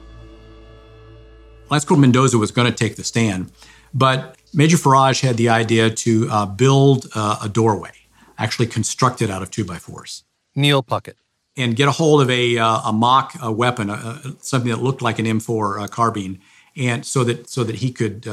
Lance 1.69 1.83
Corporal 1.83 1.99
Mendoza 1.99 2.37
was 2.37 2.51
going 2.51 2.71
to 2.71 2.75
take 2.75 2.95
the 2.95 3.03
stand, 3.03 3.51
but 3.93 4.37
Major 4.53 4.77
Faraj 4.77 5.21
had 5.21 5.37
the 5.37 5.49
idea 5.49 5.89
to 5.89 6.29
uh, 6.29 6.45
build 6.45 7.07
uh, 7.13 7.39
a 7.43 7.49
doorway, 7.49 7.91
actually 8.37 8.67
construct 8.67 9.21
it 9.21 9.29
out 9.29 9.41
of 9.41 9.51
two 9.51 9.65
by 9.65 9.77
fours. 9.77 10.23
Neil 10.55 10.81
Puckett. 10.81 11.15
And 11.57 11.75
get 11.75 11.87
a 11.87 11.91
hold 11.91 12.21
of 12.21 12.29
a, 12.29 12.57
uh, 12.59 12.81
a 12.85 12.93
mock 12.93 13.33
uh, 13.43 13.51
weapon, 13.51 13.89
uh, 13.89 14.21
something 14.41 14.69
that 14.69 14.77
looked 14.77 15.01
like 15.01 15.17
an 15.17 15.25
M4 15.25 15.81
uh, 15.81 15.87
carbine, 15.87 16.39
and 16.75 17.03
so 17.03 17.23
that 17.23 17.49
so 17.49 17.63
that 17.63 17.77
he 17.77 17.91
could 17.91 18.27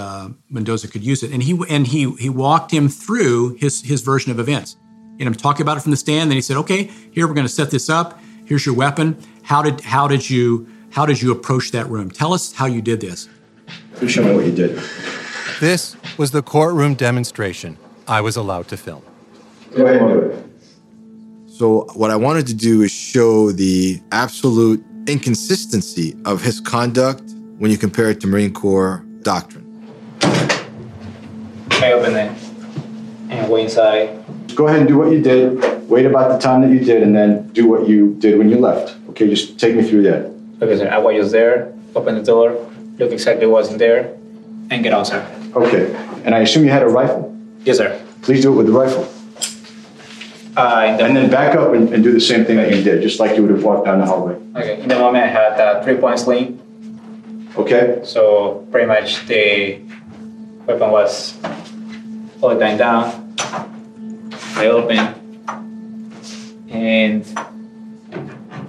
Mendoza 0.51 0.89
could 0.89 1.03
use 1.03 1.23
it. 1.23 1.33
And 1.33 1.43
he 1.43 1.59
and 1.71 1.87
he 1.87 2.11
he 2.17 2.29
walked 2.29 2.71
him 2.71 2.89
through 2.89 3.55
his 3.55 3.83
his 3.83 4.03
version 4.03 4.31
of 4.31 4.39
events. 4.39 4.77
And 5.19 5.27
I'm 5.27 5.35
talking 5.35 5.63
about 5.63 5.79
it 5.79 5.81
from 5.81 5.93
the 5.93 5.97
stand. 5.97 6.31
Then 6.31 6.37
he 6.37 6.43
said, 6.43 6.59
"Okay, 6.59 6.91
here 7.13 7.27
we're 7.27 7.35
going 7.35 7.47
to 7.47 7.53
set 7.53 7.71
this 7.71 7.89
up. 7.89 8.21
Here's 8.45 8.67
your 8.67 8.75
weapon. 8.75 9.17
How 9.43 9.63
did 9.63 9.81
how 9.81 10.07
did 10.07 10.29
you 10.29 10.69
how 10.91 11.07
did 11.07 11.23
you 11.23 11.33
approach 11.33 11.71
that 11.71 11.89
room? 11.89 12.11
Tell 12.11 12.35
us 12.35 12.53
how 12.53 12.67
you 12.67 12.83
did 12.83 13.01
this." 13.01 13.29
Please 13.95 14.13
show 14.13 14.23
me 14.23 14.35
what 14.35 14.45
you 14.45 14.53
did. 14.53 14.79
This 15.61 15.97
was 16.19 16.33
the 16.33 16.43
courtroom 16.43 16.95
demonstration 16.95 17.79
I 18.07 18.21
was 18.21 18.37
allowed 18.37 18.69
to 18.69 18.77
film. 18.77 19.03
Go 19.75 19.87
ahead 19.87 20.03
and 20.03 20.09
do 20.09 20.19
it. 20.21 20.54
So, 21.57 21.87
what 21.95 22.11
I 22.11 22.17
wanted 22.17 22.49
to 22.49 22.55
do 22.55 22.83
is 22.83 22.91
show 22.91 23.53
the 23.53 24.03
absolute 24.11 24.85
inconsistency 25.07 26.17
of 26.25 26.43
his 26.43 26.59
conduct 26.59 27.23
when 27.59 27.71
you 27.71 27.79
compare 27.79 28.11
it 28.11 28.21
to 28.23 28.27
Marine 28.27 28.53
Corps 28.53 29.07
doctrine. 29.23 29.63
I 31.71 31.93
open 31.93 32.17
it 32.17 32.37
and 33.31 33.47
go 33.47 33.55
inside. 33.55 34.19
Go 34.57 34.67
ahead 34.67 34.81
and 34.81 34.89
do 34.89 34.99
what 34.99 35.13
you 35.13 35.23
did. 35.23 35.89
Wait 35.89 36.07
about 36.07 36.33
the 36.33 36.39
time 36.39 36.63
that 36.63 36.71
you 36.71 36.81
did, 36.81 37.05
and 37.05 37.15
then 37.15 37.47
do 37.51 37.69
what 37.69 37.89
you 37.89 38.17
did 38.19 38.37
when 38.37 38.51
you 38.51 38.59
left. 38.59 38.97
Okay, 39.11 39.29
just 39.29 39.57
take 39.57 39.77
me 39.77 39.89
through 39.89 40.03
that. 40.03 40.35
Okay, 40.61 40.77
sir. 40.77 40.89
I 40.89 40.99
was 40.99 41.15
just 41.15 41.31
there, 41.31 41.73
open 41.95 42.17
the 42.17 42.25
door, 42.25 42.51
look 42.99 43.13
exactly 43.13 43.47
what's 43.47 43.71
in 43.71 43.79
there, 43.79 44.13
and 44.73 44.83
get 44.83 44.93
out, 44.93 45.07
sir. 45.07 45.25
Okay, 45.55 45.95
and 46.25 46.35
I 46.35 46.41
assume 46.41 46.65
you 46.65 46.71
had 46.71 46.83
a 46.83 46.89
rifle? 46.89 47.33
Yes, 47.63 47.77
sir. 47.77 48.05
Please 48.23 48.43
do 48.43 48.53
it 48.53 48.57
with 48.57 48.67
the 48.67 48.73
rifle. 48.73 49.09
Uh, 50.57 50.97
the 50.97 51.05
and 51.05 51.17
then 51.17 51.31
back 51.31 51.57
up 51.57 51.73
and, 51.73 51.93
and, 51.93 52.05
do 52.05 52.13
the 52.13 52.21
same 52.21 52.45
thing 52.45 52.57
that 52.57 52.73
you 52.73 52.83
did, 52.83 53.03
just 53.03 53.19
like 53.19 53.35
you 53.37 53.43
would 53.43 53.51
have 53.51 53.65
walked 53.65 53.87
down 53.87 53.99
the 53.99 54.07
hallway. 54.07 54.35
Okay, 54.55 54.81
in 54.81 54.89
the 54.89 54.97
moment 54.97 55.25
I 55.25 55.27
had 55.27 55.59
a 55.59 55.83
three 55.83 55.97
point 55.97 56.21
sling. 56.21 56.61
Okay. 57.57 58.01
So 58.05 58.67
pretty 58.71 58.87
much 58.87 59.27
the 59.27 59.81
weapon 60.67 60.91
was 60.91 61.37
all 62.41 62.51
the 62.51 62.77
down. 62.77 63.35
I 64.57 64.67
opened, 64.69 65.51
and 66.71 67.25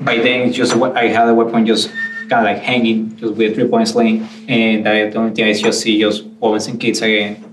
by 0.01 0.17
then 0.17 0.51
just 0.51 0.75
what 0.75 0.97
I 0.97 1.07
had 1.07 1.29
a 1.29 1.35
weapon 1.35 1.67
just 1.67 1.89
kind 2.29 2.33
of 2.33 2.43
like 2.45 2.63
hanging, 2.63 3.15
just 3.17 3.35
with 3.35 3.51
a 3.51 3.53
three 3.53 3.67
point 3.67 3.87
sling, 3.87 4.27
and 4.47 4.87
I, 4.87 5.09
the 5.09 5.17
only 5.17 5.35
thing 5.35 5.45
I 5.45 5.53
just 5.53 5.81
see 5.81 5.99
just 5.99 6.23
women 6.23 6.61
and 6.67 6.79
kids 6.79 7.01
again, 7.03 7.43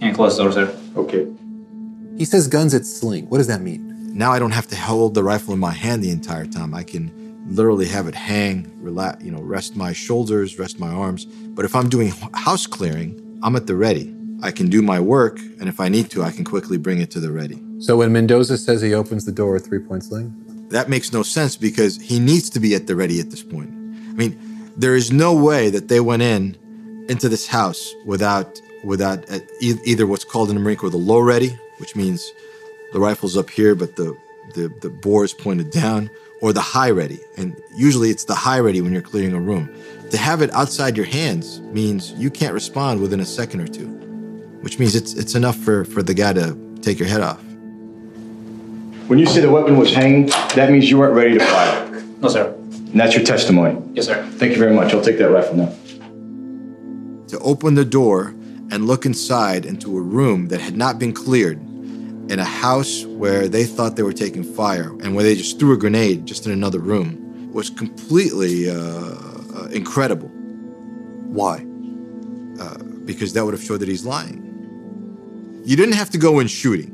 and 0.00 0.14
close 0.14 0.38
doors 0.38 0.54
there. 0.54 0.74
Okay. 0.96 1.26
He 2.16 2.24
says 2.24 2.46
guns 2.46 2.74
at 2.74 2.86
sling. 2.86 3.28
What 3.28 3.38
does 3.38 3.48
that 3.48 3.60
mean? 3.60 4.16
Now 4.16 4.32
I 4.32 4.38
don't 4.38 4.52
have 4.52 4.68
to 4.68 4.76
hold 4.76 5.14
the 5.14 5.24
rifle 5.24 5.52
in 5.52 5.60
my 5.60 5.72
hand 5.72 6.02
the 6.02 6.10
entire 6.10 6.46
time. 6.46 6.74
I 6.74 6.84
can 6.84 7.10
literally 7.48 7.86
have 7.86 8.06
it 8.06 8.14
hang, 8.14 8.70
relax, 8.80 9.22
you 9.24 9.32
know, 9.32 9.40
rest 9.40 9.76
my 9.76 9.92
shoulders, 9.92 10.58
rest 10.58 10.78
my 10.78 10.90
arms. 10.90 11.24
But 11.24 11.64
if 11.64 11.74
I'm 11.74 11.88
doing 11.88 12.12
house 12.32 12.66
clearing, 12.66 13.40
I'm 13.42 13.56
at 13.56 13.66
the 13.66 13.74
ready. 13.74 14.14
I 14.42 14.50
can 14.50 14.68
do 14.68 14.82
my 14.82 15.00
work, 15.00 15.38
and 15.38 15.68
if 15.68 15.80
I 15.80 15.88
need 15.88 16.10
to, 16.10 16.22
I 16.22 16.30
can 16.30 16.44
quickly 16.44 16.76
bring 16.76 17.00
it 17.00 17.10
to 17.12 17.20
the 17.20 17.32
ready. 17.32 17.62
So 17.78 17.96
when 17.96 18.12
Mendoza 18.12 18.58
says 18.58 18.82
he 18.82 18.94
opens 18.94 19.24
the 19.24 19.32
door 19.32 19.52
with 19.52 19.66
three 19.66 19.78
point 19.78 20.04
sling, 20.04 20.32
that 20.68 20.88
makes 20.88 21.12
no 21.12 21.22
sense 21.22 21.56
because 21.56 22.00
he 22.00 22.18
needs 22.18 22.48
to 22.50 22.60
be 22.60 22.74
at 22.74 22.86
the 22.86 22.94
ready 22.94 23.20
at 23.20 23.30
this 23.30 23.42
point. 23.42 23.70
I 23.70 24.12
mean, 24.12 24.38
there 24.76 24.94
is 24.94 25.10
no 25.10 25.34
way 25.34 25.70
that 25.70 25.88
they 25.88 26.00
went 26.00 26.22
in 26.22 26.56
into 27.08 27.28
this 27.28 27.46
house 27.46 27.94
without 28.06 28.60
without 28.84 29.28
uh, 29.30 29.38
either 29.60 30.06
what's 30.06 30.24
called 30.24 30.50
in 30.50 30.56
the 30.56 30.60
Marine 30.60 30.76
Corps 30.76 30.90
the 30.90 30.96
low 30.96 31.20
ready, 31.20 31.58
which 31.78 31.96
means 31.96 32.32
the 32.92 33.00
rifle's 33.00 33.36
up 33.36 33.50
here, 33.50 33.74
but 33.74 33.96
the, 33.96 34.16
the, 34.54 34.68
the 34.80 34.90
bore 34.90 35.24
is 35.24 35.32
pointed 35.32 35.70
down, 35.70 36.10
or 36.40 36.52
the 36.52 36.60
high 36.60 36.90
ready. 36.90 37.20
And 37.36 37.60
usually 37.74 38.10
it's 38.10 38.24
the 38.24 38.34
high 38.34 38.60
ready 38.60 38.80
when 38.80 38.92
you're 38.92 39.02
clearing 39.02 39.34
a 39.34 39.40
room. 39.40 39.74
To 40.10 40.16
have 40.16 40.42
it 40.42 40.52
outside 40.52 40.96
your 40.96 41.06
hands 41.06 41.60
means 41.60 42.12
you 42.12 42.30
can't 42.30 42.54
respond 42.54 43.00
within 43.00 43.20
a 43.20 43.24
second 43.24 43.60
or 43.60 43.66
two, 43.66 43.88
which 44.60 44.78
means 44.78 44.94
it's, 44.94 45.14
it's 45.14 45.34
enough 45.34 45.56
for, 45.56 45.84
for 45.84 46.02
the 46.02 46.14
guy 46.14 46.32
to 46.34 46.56
take 46.82 46.98
your 46.98 47.08
head 47.08 47.20
off. 47.20 47.42
When 49.08 49.18
you 49.18 49.26
say 49.26 49.40
the 49.40 49.50
weapon 49.50 49.76
was 49.76 49.92
hanging, 49.92 50.26
that 50.54 50.70
means 50.70 50.90
you 50.90 50.98
weren't 50.98 51.14
ready 51.14 51.36
to 51.38 51.44
fire. 51.44 52.02
No, 52.20 52.28
sir. 52.28 52.54
And 52.54 53.00
that's 53.00 53.14
your 53.14 53.24
testimony. 53.24 53.82
Yes, 53.94 54.06
sir. 54.06 54.24
Thank 54.36 54.52
you 54.52 54.58
very 54.58 54.74
much. 54.74 54.94
I'll 54.94 55.02
take 55.02 55.18
that 55.18 55.30
rifle 55.30 55.56
now. 55.56 55.74
To 57.28 57.38
open 57.40 57.74
the 57.74 57.84
door 57.84 58.34
and 58.74 58.88
look 58.88 59.06
inside 59.06 59.64
into 59.64 59.96
a 59.96 60.00
room 60.00 60.48
that 60.48 60.60
had 60.60 60.76
not 60.76 60.98
been 60.98 61.12
cleared 61.12 61.58
in 62.28 62.40
a 62.40 62.44
house 62.44 63.04
where 63.04 63.46
they 63.46 63.62
thought 63.62 63.94
they 63.94 64.02
were 64.02 64.12
taking 64.12 64.42
fire 64.42 64.88
and 65.00 65.14
where 65.14 65.22
they 65.22 65.36
just 65.36 65.60
threw 65.60 65.72
a 65.72 65.76
grenade 65.76 66.26
just 66.26 66.44
in 66.44 66.50
another 66.50 66.80
room 66.80 67.52
was 67.52 67.70
completely 67.70 68.68
uh, 68.68 68.74
uh, 68.74 69.68
incredible. 69.70 70.28
Why? 71.28 71.64
Uh, 72.58 72.82
because 73.04 73.32
that 73.34 73.44
would 73.44 73.54
have 73.54 73.62
showed 73.62 73.78
that 73.78 73.88
he's 73.88 74.04
lying. 74.04 74.42
You 75.64 75.76
didn't 75.76 75.94
have 75.94 76.10
to 76.10 76.18
go 76.18 76.40
in 76.40 76.48
shooting. 76.48 76.90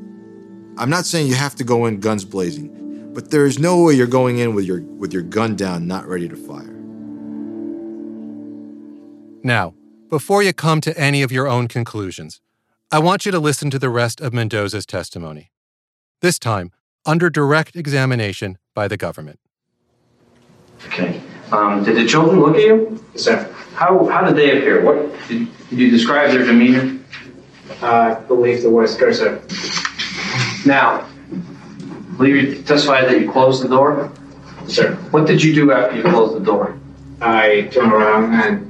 I'm 0.77 0.91
not 0.91 1.07
saying 1.07 1.29
you 1.29 1.35
have 1.35 1.55
to 1.57 1.65
go 1.65 1.87
in 1.87 1.99
guns 2.01 2.27
blazing, 2.27 3.15
but 3.15 3.31
there 3.31 3.47
is 3.47 3.59
no 3.59 3.83
way 3.85 3.95
you're 3.95 4.07
going 4.07 4.37
in 4.37 4.55
with 4.55 4.67
your 4.67 4.83
with 4.83 5.15
your 5.15 5.23
gun 5.23 5.57
down, 5.57 5.87
not 5.87 6.07
ready 6.07 6.29
to 6.29 6.37
fire. 6.37 6.77
Now, 9.43 9.73
before 10.11 10.43
you 10.43 10.53
come 10.53 10.81
to 10.81 10.99
any 10.99 11.23
of 11.23 11.31
your 11.31 11.47
own 11.47 11.69
conclusions, 11.69 12.41
I 12.91 12.99
want 12.99 13.25
you 13.25 13.31
to 13.31 13.39
listen 13.39 13.71
to 13.71 13.79
the 13.79 13.89
rest 13.89 14.21
of 14.21 14.35
Mendoza's 14.35 14.85
testimony. 14.85 15.53
This 16.21 16.37
time, 16.37 16.73
under 17.07 17.31
direct 17.31 17.77
examination 17.77 18.59
by 18.75 18.89
the 18.89 18.97
government. 18.97 19.39
Okay. 20.87 21.23
Um, 21.53 21.85
did 21.85 21.97
the 21.97 22.07
children 22.07 22.41
look 22.41 22.57
at 22.57 22.63
you? 22.63 23.05
Yes, 23.15 23.23
sir. 23.23 23.55
How, 23.75 24.05
how 24.07 24.27
did 24.27 24.35
they 24.35 24.59
appear? 24.59 24.85
What, 24.85 24.97
did, 25.29 25.49
did 25.71 25.79
you 25.79 25.91
describe 25.93 26.33
their 26.33 26.45
demeanor? 26.45 26.99
I 27.81 28.15
believe 28.15 28.63
the 28.63 28.71
word 28.71 28.91
cursor. 28.99 29.41
Now, 30.67 31.07
I 31.33 32.17
believe 32.17 32.35
you 32.35 32.63
testified 32.63 33.05
that 33.05 33.21
you 33.21 33.31
closed 33.31 33.63
the 33.63 33.69
door? 33.69 34.13
Sir. 34.67 34.97
What 35.13 35.29
did 35.29 35.41
you 35.41 35.55
do 35.55 35.71
after 35.71 35.97
you 35.97 36.03
closed 36.03 36.35
the 36.35 36.45
door? 36.45 36.77
I 37.21 37.69
turned 37.73 37.93
around 37.93 38.35
and 38.35 38.70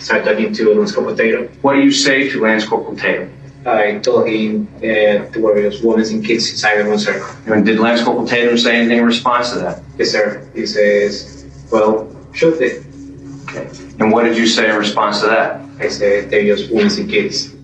started 0.00 0.24
talking 0.24 0.52
to 0.52 0.74
Lance 0.74 0.92
Corporal 0.92 1.16
Tatum. 1.16 1.48
What 1.62 1.74
do 1.74 1.82
you 1.82 1.92
say 1.92 2.28
to 2.30 2.40
Lance 2.40 2.66
Corporal 2.66 2.96
Tatum? 2.96 3.32
I 3.66 3.98
told 3.98 4.28
him 4.28 4.68
uh, 4.76 4.80
there 4.80 5.30
were 5.38 5.54
women 5.82 6.06
and 6.06 6.24
kids 6.24 6.50
inside 6.50 6.78
the 6.78 6.84
room, 6.84 6.98
sir. 6.98 7.36
And 7.46 7.66
did 7.66 7.78
Lance 7.78 8.02
Corporal 8.02 8.26
Tatum 8.26 8.56
say 8.56 8.76
anything 8.76 8.98
in 8.98 9.04
response 9.04 9.52
to 9.52 9.58
that? 9.58 9.82
Yes, 9.98 10.10
sir. 10.10 10.48
He 10.54 10.64
says, 10.64 11.44
well, 11.70 12.14
shoot 12.32 12.60
it. 12.60 12.84
Okay. 13.44 13.68
And 13.98 14.12
what 14.12 14.24
did 14.24 14.36
you 14.36 14.46
say 14.46 14.70
in 14.70 14.76
response 14.76 15.20
to 15.20 15.26
that? 15.26 15.60
I 15.80 15.88
said, 15.88 16.30
they're 16.30 16.44
just 16.44 16.72
women 16.72 16.92
and 16.98 17.10
kids. 17.10 17.54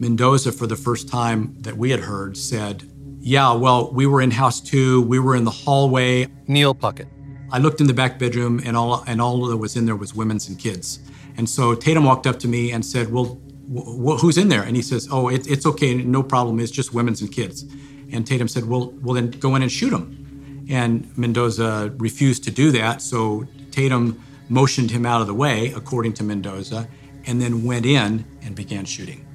Mendoza, 0.00 0.52
for 0.52 0.66
the 0.66 0.76
first 0.76 1.08
time 1.08 1.54
that 1.60 1.76
we 1.76 1.90
had 1.90 2.00
heard, 2.00 2.36
said, 2.36 2.84
Yeah, 3.20 3.52
well, 3.52 3.92
we 3.92 4.06
were 4.06 4.22
in 4.22 4.30
house 4.30 4.60
two, 4.60 5.02
we 5.02 5.18
were 5.18 5.36
in 5.36 5.44
the 5.44 5.50
hallway. 5.50 6.26
Neil 6.46 6.74
Puckett. 6.74 7.06
I 7.52 7.58
looked 7.58 7.80
in 7.80 7.86
the 7.86 7.94
back 7.94 8.18
bedroom, 8.18 8.62
and 8.64 8.76
all, 8.76 9.04
and 9.06 9.20
all 9.20 9.46
that 9.46 9.58
was 9.58 9.76
in 9.76 9.84
there 9.84 9.96
was 9.96 10.14
women's 10.14 10.48
and 10.48 10.58
kids. 10.58 11.00
And 11.36 11.48
so 11.48 11.74
Tatum 11.74 12.04
walked 12.04 12.26
up 12.26 12.38
to 12.40 12.48
me 12.48 12.72
and 12.72 12.84
said, 12.84 13.12
Well, 13.12 13.40
wh- 13.72 14.16
wh- 14.16 14.20
who's 14.20 14.38
in 14.38 14.48
there? 14.48 14.62
And 14.62 14.76
he 14.76 14.82
says, 14.82 15.08
Oh, 15.10 15.28
it, 15.28 15.46
it's 15.46 15.66
okay, 15.66 15.94
no 15.94 16.22
problem, 16.22 16.60
it's 16.60 16.70
just 16.70 16.92
women's 16.94 17.20
and 17.20 17.32
kids. 17.32 17.64
And 18.12 18.26
Tatum 18.26 18.48
said, 18.48 18.66
Well, 18.66 18.90
well, 19.02 19.14
then 19.14 19.30
go 19.30 19.54
in 19.54 19.62
and 19.62 19.70
shoot 19.70 19.90
them. 19.90 20.66
And 20.68 21.16
Mendoza 21.16 21.92
refused 21.98 22.44
to 22.44 22.50
do 22.50 22.70
that, 22.72 23.02
so 23.02 23.46
Tatum 23.70 24.22
motioned 24.48 24.90
him 24.90 25.06
out 25.06 25.20
of 25.20 25.26
the 25.26 25.34
way, 25.34 25.72
according 25.74 26.12
to 26.14 26.24
Mendoza, 26.24 26.88
and 27.26 27.40
then 27.40 27.64
went 27.64 27.86
in 27.86 28.24
and 28.42 28.54
began 28.54 28.84
shooting. 28.84 29.26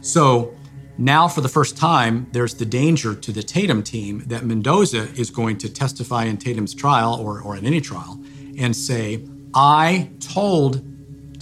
So 0.00 0.54
now, 0.96 1.26
for 1.26 1.40
the 1.40 1.48
first 1.48 1.76
time, 1.76 2.28
there's 2.32 2.54
the 2.54 2.64
danger 2.64 3.14
to 3.14 3.32
the 3.32 3.42
Tatum 3.42 3.82
team 3.82 4.22
that 4.26 4.44
Mendoza 4.44 5.08
is 5.18 5.28
going 5.30 5.58
to 5.58 5.68
testify 5.68 6.24
in 6.24 6.36
Tatum's 6.36 6.72
trial 6.72 7.14
or, 7.14 7.40
or 7.40 7.56
in 7.56 7.66
any 7.66 7.80
trial 7.80 8.20
and 8.58 8.76
say, 8.76 9.26
I 9.54 10.10
told 10.20 10.84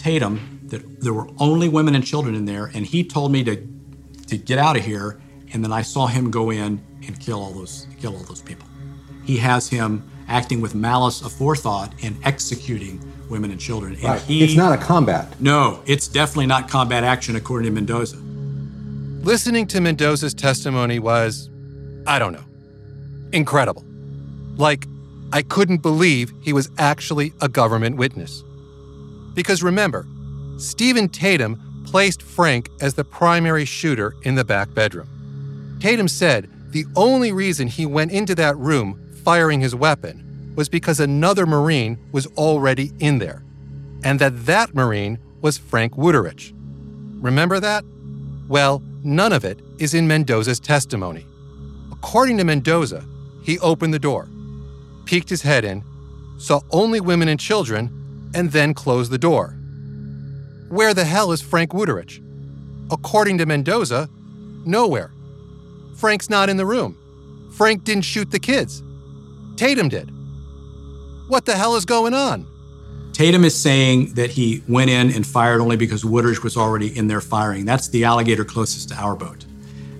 Tatum 0.02 0.60
that 0.64 1.00
there 1.00 1.12
were 1.12 1.28
only 1.38 1.68
women 1.68 1.94
and 1.94 2.04
children 2.04 2.34
in 2.34 2.44
there, 2.44 2.70
and 2.74 2.84
he 2.84 3.04
told 3.04 3.30
me 3.30 3.44
to, 3.44 3.56
to 4.26 4.36
get 4.36 4.58
out 4.58 4.76
of 4.76 4.84
here, 4.84 5.20
and 5.52 5.62
then 5.62 5.72
I 5.72 5.82
saw 5.82 6.06
him 6.08 6.30
go 6.30 6.50
in 6.50 6.82
and 7.06 7.20
kill 7.20 7.40
all 7.40 7.52
those 7.52 7.86
kill 8.00 8.16
all 8.16 8.24
those 8.24 8.42
people. 8.42 8.66
He 9.24 9.36
has 9.38 9.68
him 9.68 10.02
acting 10.28 10.60
with 10.60 10.74
malice 10.74 11.22
aforethought 11.22 11.92
and 12.02 12.16
executing 12.24 13.00
women 13.28 13.50
and 13.52 13.60
children. 13.60 13.94
And 13.94 14.02
Right. 14.02 14.20
he, 14.22 14.42
It's 14.42 14.56
not 14.56 14.72
a 14.72 14.82
combat. 14.82 15.40
No, 15.40 15.80
it's 15.86 16.08
definitely 16.08 16.46
not 16.46 16.68
combat 16.68 17.04
action 17.04 17.36
according 17.36 17.66
to 17.66 17.72
Mendoza. 17.72 18.16
Listening 19.22 19.66
to 19.68 19.80
Mendoza's 19.80 20.34
testimony 20.34 20.98
was, 20.98 21.48
I 22.06 22.18
don't 22.18 22.32
know, 22.32 22.44
incredible. 23.32 23.84
Like, 24.56 24.86
I 25.32 25.42
couldn't 25.42 25.78
believe 25.78 26.32
he 26.42 26.52
was 26.52 26.70
actually 26.76 27.32
a 27.40 27.48
government 27.48 27.96
witness. 27.96 28.42
Because 29.34 29.62
remember, 29.62 30.06
Stephen 30.58 31.08
Tatum 31.08 31.84
placed 31.86 32.22
Frank 32.22 32.70
as 32.80 32.94
the 32.94 33.04
primary 33.04 33.64
shooter 33.64 34.14
in 34.22 34.34
the 34.34 34.44
back 34.44 34.72
bedroom. 34.74 35.78
Tatum 35.80 36.08
said 36.08 36.48
the 36.70 36.86
only 36.96 37.32
reason 37.32 37.68
he 37.68 37.86
went 37.86 38.12
into 38.12 38.34
that 38.34 38.56
room 38.56 39.12
firing 39.24 39.60
his 39.60 39.74
weapon 39.74 40.52
was 40.56 40.68
because 40.68 41.00
another 41.00 41.46
Marine 41.46 41.98
was 42.12 42.26
already 42.38 42.92
in 42.98 43.18
there, 43.18 43.42
and 44.04 44.18
that 44.20 44.46
that 44.46 44.74
Marine 44.74 45.18
was 45.40 45.58
Frank 45.58 45.94
Wuterich. 45.94 46.52
Remember 47.22 47.60
that? 47.60 47.84
Well, 48.48 48.82
none 49.02 49.32
of 49.32 49.44
it 49.44 49.60
is 49.78 49.94
in 49.94 50.06
Mendoza's 50.06 50.60
testimony. 50.60 51.26
According 51.90 52.38
to 52.38 52.44
Mendoza, 52.44 53.04
he 53.42 53.58
opened 53.60 53.94
the 53.94 53.98
door, 53.98 54.28
peeked 55.04 55.30
his 55.30 55.42
head 55.42 55.64
in, 55.64 55.82
saw 56.38 56.60
only 56.70 57.00
women 57.00 57.28
and 57.28 57.40
children, 57.40 57.90
and 58.34 58.52
then 58.52 58.74
close 58.74 59.08
the 59.08 59.18
door. 59.18 59.56
Where 60.68 60.94
the 60.94 61.04
hell 61.04 61.32
is 61.32 61.42
Frank 61.42 61.72
Wuterich? 61.72 62.20
According 62.90 63.38
to 63.38 63.46
Mendoza, 63.46 64.08
nowhere. 64.64 65.12
Frank's 65.96 66.30
not 66.30 66.48
in 66.48 66.56
the 66.56 66.66
room. 66.66 66.96
Frank 67.56 67.84
didn't 67.84 68.04
shoot 68.04 68.30
the 68.30 68.38
kids. 68.38 68.82
Tatum 69.56 69.88
did. 69.88 70.10
What 71.28 71.44
the 71.44 71.56
hell 71.56 71.76
is 71.76 71.84
going 71.84 72.14
on? 72.14 72.46
Tatum 73.12 73.44
is 73.44 73.54
saying 73.54 74.14
that 74.14 74.30
he 74.30 74.62
went 74.66 74.90
in 74.90 75.10
and 75.12 75.26
fired 75.26 75.60
only 75.60 75.76
because 75.76 76.02
Wuterich 76.02 76.42
was 76.42 76.56
already 76.56 76.96
in 76.96 77.08
there 77.08 77.20
firing. 77.20 77.66
That's 77.66 77.88
the 77.88 78.04
alligator 78.04 78.44
closest 78.44 78.88
to 78.88 78.94
our 78.94 79.14
boat. 79.14 79.44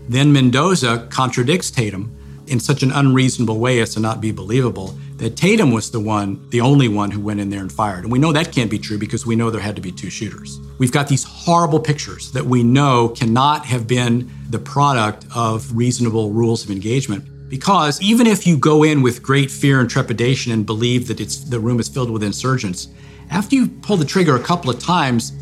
Then 0.08 0.32
Mendoza 0.32 1.06
contradicts 1.10 1.70
Tatum 1.70 2.16
in 2.46 2.58
such 2.58 2.82
an 2.82 2.90
unreasonable 2.90 3.58
way 3.58 3.80
as 3.80 3.94
to 3.94 4.00
not 4.00 4.20
be 4.20 4.32
believable 4.32 4.98
that 5.16 5.36
Tatum 5.36 5.70
was 5.70 5.90
the 5.90 6.00
one, 6.00 6.48
the 6.50 6.60
only 6.60 6.88
one 6.88 7.10
who 7.10 7.20
went 7.20 7.40
in 7.40 7.50
there 7.50 7.60
and 7.60 7.70
fired. 7.70 8.04
And 8.04 8.12
we 8.12 8.18
know 8.18 8.32
that 8.32 8.52
can't 8.52 8.70
be 8.70 8.78
true 8.78 8.98
because 8.98 9.24
we 9.24 9.36
know 9.36 9.50
there 9.50 9.60
had 9.60 9.76
to 9.76 9.82
be 9.82 9.92
two 9.92 10.10
shooters. 10.10 10.58
We've 10.78 10.92
got 10.92 11.08
these 11.08 11.24
horrible 11.24 11.78
pictures 11.78 12.32
that 12.32 12.44
we 12.44 12.62
know 12.62 13.08
cannot 13.08 13.64
have 13.66 13.86
been 13.86 14.30
the 14.50 14.58
product 14.58 15.26
of 15.34 15.76
reasonable 15.76 16.30
rules 16.30 16.64
of 16.64 16.70
engagement. 16.70 17.24
Because 17.48 18.00
even 18.00 18.26
if 18.26 18.46
you 18.46 18.56
go 18.56 18.82
in 18.82 19.02
with 19.02 19.22
great 19.22 19.50
fear 19.50 19.80
and 19.80 19.88
trepidation 19.88 20.52
and 20.52 20.64
believe 20.64 21.06
that 21.08 21.20
it's 21.20 21.44
the 21.44 21.60
room 21.60 21.78
is 21.80 21.88
filled 21.88 22.10
with 22.10 22.22
insurgents, 22.22 22.88
after 23.30 23.54
you 23.54 23.68
pull 23.68 23.96
the 23.96 24.04
trigger 24.04 24.36
a 24.36 24.42
couple 24.42 24.70
of 24.70 24.78
times, 24.78 25.32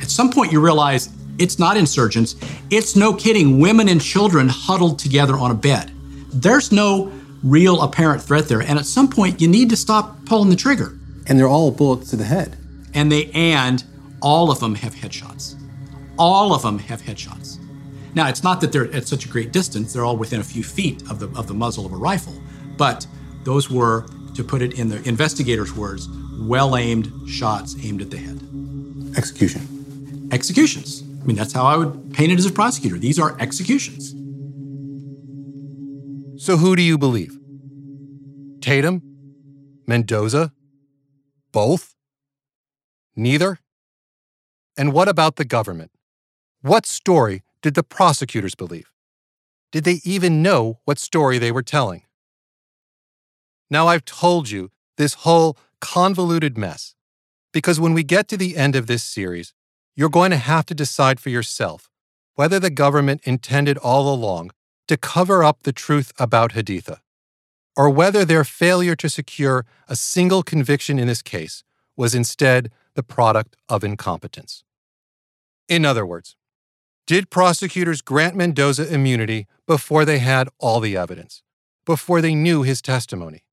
at 0.00 0.10
some 0.10 0.30
point 0.30 0.52
you 0.52 0.60
realize 0.60 1.08
it's 1.38 1.58
not 1.58 1.76
insurgents. 1.76 2.36
It's 2.70 2.96
no 2.96 3.12
kidding, 3.14 3.60
women 3.60 3.88
and 3.88 4.00
children 4.00 4.48
huddled 4.48 4.98
together 4.98 5.34
on 5.34 5.50
a 5.50 5.54
bed. 5.54 5.92
There's 6.32 6.72
no 6.72 7.12
real 7.46 7.80
apparent 7.82 8.22
threat 8.22 8.48
there. 8.48 8.60
And 8.60 8.78
at 8.78 8.86
some 8.86 9.08
point 9.08 9.40
you 9.40 9.48
need 9.48 9.70
to 9.70 9.76
stop 9.76 10.24
pulling 10.26 10.50
the 10.50 10.56
trigger. 10.56 10.98
And 11.26 11.38
they're 11.38 11.48
all 11.48 11.70
bullets 11.70 12.10
to 12.10 12.16
the 12.16 12.24
head. 12.24 12.56
And 12.94 13.10
they 13.10 13.30
and 13.32 13.82
all 14.20 14.50
of 14.50 14.60
them 14.60 14.74
have 14.76 14.94
headshots. 14.94 15.54
All 16.18 16.54
of 16.54 16.62
them 16.62 16.78
have 16.78 17.02
headshots. 17.02 17.58
Now, 18.14 18.28
it's 18.28 18.42
not 18.42 18.62
that 18.62 18.72
they're 18.72 18.90
at 18.94 19.06
such 19.06 19.26
a 19.26 19.28
great 19.28 19.52
distance, 19.52 19.92
they're 19.92 20.04
all 20.04 20.16
within 20.16 20.40
a 20.40 20.44
few 20.44 20.64
feet 20.64 21.02
of 21.10 21.18
the, 21.18 21.28
of 21.38 21.46
the 21.46 21.54
muzzle 21.54 21.84
of 21.84 21.92
a 21.92 21.96
rifle, 21.96 22.32
but 22.78 23.06
those 23.44 23.70
were, 23.70 24.06
to 24.34 24.42
put 24.42 24.62
it 24.62 24.78
in 24.78 24.88
the 24.88 25.06
investigators' 25.06 25.74
words, 25.74 26.08
well 26.40 26.76
aimed 26.76 27.12
shots 27.28 27.76
aimed 27.84 28.00
at 28.00 28.10
the 28.10 28.16
head. 28.16 28.40
Execution. 29.18 30.30
Executions. 30.32 31.02
I 31.20 31.26
mean, 31.26 31.36
that's 31.36 31.52
how 31.52 31.64
I 31.64 31.76
would 31.76 32.14
paint 32.14 32.32
it 32.32 32.38
as 32.38 32.46
a 32.46 32.52
prosecutor. 32.52 32.96
These 32.96 33.18
are 33.18 33.36
executions. 33.38 34.14
So 36.46 36.56
who 36.56 36.76
do 36.76 36.82
you 36.82 36.96
believe? 36.96 37.36
Tatum? 38.60 39.02
Mendoza? 39.88 40.52
Both? 41.50 41.96
Neither? 43.16 43.58
And 44.76 44.92
what 44.92 45.08
about 45.08 45.34
the 45.34 45.44
government? 45.44 45.90
What 46.62 46.86
story 46.86 47.42
did 47.62 47.74
the 47.74 47.82
prosecutors 47.82 48.54
believe? 48.54 48.92
Did 49.72 49.82
they 49.82 50.00
even 50.04 50.40
know 50.40 50.78
what 50.84 51.00
story 51.00 51.38
they 51.38 51.50
were 51.50 51.64
telling? 51.64 52.02
Now, 53.68 53.88
I've 53.88 54.04
told 54.04 54.48
you 54.48 54.70
this 54.98 55.14
whole 55.24 55.58
convoluted 55.80 56.56
mess 56.56 56.94
because 57.52 57.80
when 57.80 57.92
we 57.92 58.04
get 58.04 58.28
to 58.28 58.36
the 58.36 58.56
end 58.56 58.76
of 58.76 58.86
this 58.86 59.02
series, 59.02 59.52
you're 59.96 60.08
going 60.08 60.30
to 60.30 60.36
have 60.36 60.64
to 60.66 60.76
decide 60.76 61.18
for 61.18 61.30
yourself 61.30 61.90
whether 62.36 62.60
the 62.60 62.70
government 62.70 63.20
intended 63.24 63.76
all 63.78 64.14
along 64.14 64.52
to 64.88 64.96
cover 64.96 65.42
up 65.42 65.62
the 65.62 65.72
truth 65.72 66.12
about 66.18 66.52
Haditha, 66.52 66.98
or 67.76 67.90
whether 67.90 68.24
their 68.24 68.44
failure 68.44 68.96
to 68.96 69.08
secure 69.08 69.66
a 69.88 69.96
single 69.96 70.42
conviction 70.42 70.98
in 70.98 71.06
this 71.06 71.22
case 71.22 71.62
was 71.96 72.14
instead 72.14 72.70
the 72.94 73.02
product 73.02 73.56
of 73.68 73.84
incompetence. 73.84 74.64
In 75.68 75.84
other 75.84 76.06
words, 76.06 76.36
did 77.06 77.30
prosecutors 77.30 78.02
grant 78.02 78.34
Mendoza 78.34 78.92
immunity 78.92 79.46
before 79.66 80.04
they 80.04 80.18
had 80.18 80.48
all 80.58 80.80
the 80.80 80.96
evidence, 80.96 81.42
before 81.84 82.20
they 82.20 82.34
knew 82.34 82.62
his 82.62 82.82
testimony? 82.82 83.44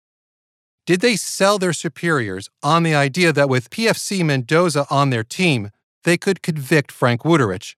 Did 0.85 1.01
they 1.01 1.15
sell 1.15 1.59
their 1.59 1.73
superiors 1.73 2.49
on 2.61 2.83
the 2.83 2.95
idea 2.95 3.31
that 3.31 3.49
with 3.49 3.69
PFC 3.69 4.23
Mendoza 4.25 4.85
on 4.89 5.11
their 5.11 5.23
team, 5.23 5.71
they 6.03 6.17
could 6.17 6.41
convict 6.41 6.91
Frank 6.91 7.21
Wuterich, 7.21 7.75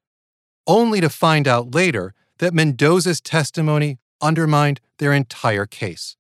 only 0.66 1.02
to 1.02 1.10
find 1.10 1.48
out 1.48 1.76
later 1.76 2.14
that 2.40 2.54
Mendoza's 2.54 3.22
testimony 3.22 3.98
undermined 4.22 4.82
their 5.00 5.14
entire 5.14 5.66
case? 5.66 6.18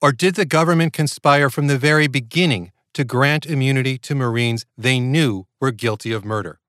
Or 0.00 0.12
did 0.12 0.36
the 0.36 0.44
government 0.44 0.92
conspire 0.92 1.50
from 1.50 1.66
the 1.66 1.78
very 1.78 2.06
beginning 2.06 2.72
to 2.94 3.04
grant 3.04 3.46
immunity 3.46 3.98
to 3.98 4.14
Marines 4.14 4.64
they 4.76 5.00
knew 5.00 5.46
were 5.60 5.72
guilty 5.72 6.12
of 6.12 6.24
murder? 6.24 6.60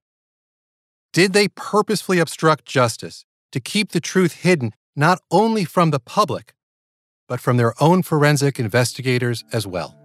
Did 1.14 1.34
they 1.34 1.48
purposefully 1.48 2.20
obstruct 2.20 2.66
justice 2.66 3.26
to 3.52 3.60
keep 3.60 3.92
the 3.92 4.00
truth 4.00 4.34
hidden 4.42 4.74
not 4.96 5.20
only 5.32 5.66
from 5.66 5.92
the 5.92 6.00
public, 6.00 6.54
but 7.28 7.40
from 7.40 7.58
their 7.58 7.74
own 7.82 8.04
forensic 8.04 8.60
investigators 8.60 9.44
as 9.52 9.66
well? 9.66 9.96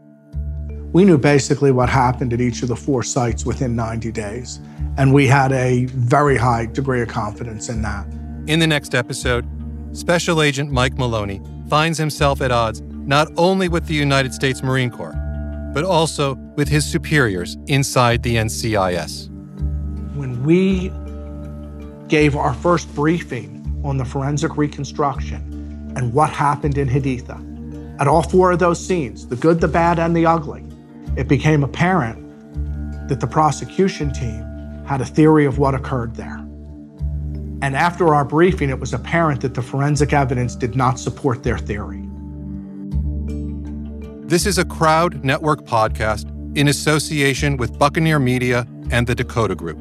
We 0.92 1.04
knew 1.04 1.18
basically 1.18 1.72
what 1.72 1.88
happened 1.88 2.32
at 2.32 2.40
each 2.40 2.62
of 2.62 2.68
the 2.68 2.76
four 2.76 3.02
sites 3.02 3.44
within 3.44 3.74
90 3.74 4.12
days. 4.12 4.60
And 4.96 5.12
we 5.12 5.26
had 5.26 5.52
a 5.52 5.86
very 5.86 6.36
high 6.36 6.66
degree 6.66 7.02
of 7.02 7.08
confidence 7.08 7.68
in 7.68 7.82
that. 7.82 8.06
In 8.46 8.58
the 8.58 8.66
next 8.66 8.94
episode, 8.94 9.46
Special 9.92 10.42
Agent 10.42 10.70
Mike 10.70 10.98
Maloney 10.98 11.40
finds 11.68 11.98
himself 11.98 12.40
at 12.40 12.52
odds 12.52 12.80
not 12.80 13.28
only 13.36 13.68
with 13.68 13.86
the 13.86 13.94
United 13.94 14.32
States 14.32 14.62
Marine 14.62 14.90
Corps, 14.90 15.14
but 15.74 15.84
also 15.84 16.34
with 16.56 16.68
his 16.68 16.84
superiors 16.84 17.56
inside 17.66 18.22
the 18.22 18.36
NCIS. 18.36 19.28
When 20.14 20.42
we 20.44 20.92
gave 22.08 22.36
our 22.36 22.54
first 22.54 22.94
briefing 22.94 23.60
on 23.84 23.96
the 23.96 24.04
forensic 24.04 24.56
reconstruction 24.56 25.92
and 25.96 26.12
what 26.12 26.30
happened 26.30 26.78
in 26.78 26.88
Haditha, 26.88 28.00
at 28.00 28.08
all 28.08 28.22
four 28.22 28.52
of 28.52 28.58
those 28.58 28.84
scenes, 28.84 29.26
the 29.26 29.36
good, 29.36 29.60
the 29.60 29.68
bad, 29.68 29.98
and 29.98 30.16
the 30.16 30.26
ugly, 30.26 30.64
it 31.16 31.28
became 31.28 31.64
apparent 31.64 32.20
that 33.08 33.20
the 33.20 33.26
prosecution 33.26 34.12
team 34.12 34.53
had 34.84 35.00
a 35.00 35.04
theory 35.04 35.46
of 35.46 35.58
what 35.58 35.74
occurred 35.74 36.14
there. 36.14 36.38
And 37.62 37.74
after 37.74 38.14
our 38.14 38.24
briefing, 38.24 38.68
it 38.68 38.78
was 38.78 38.92
apparent 38.92 39.40
that 39.40 39.54
the 39.54 39.62
forensic 39.62 40.12
evidence 40.12 40.54
did 40.54 40.76
not 40.76 40.98
support 40.98 41.42
their 41.42 41.56
theory. 41.56 42.02
This 44.26 44.46
is 44.46 44.58
a 44.58 44.64
Crowd 44.64 45.24
Network 45.24 45.64
podcast 45.64 46.30
in 46.58 46.68
association 46.68 47.56
with 47.56 47.78
Buccaneer 47.78 48.18
Media 48.18 48.66
and 48.90 49.06
the 49.06 49.14
Dakota 49.14 49.54
Group. 49.54 49.78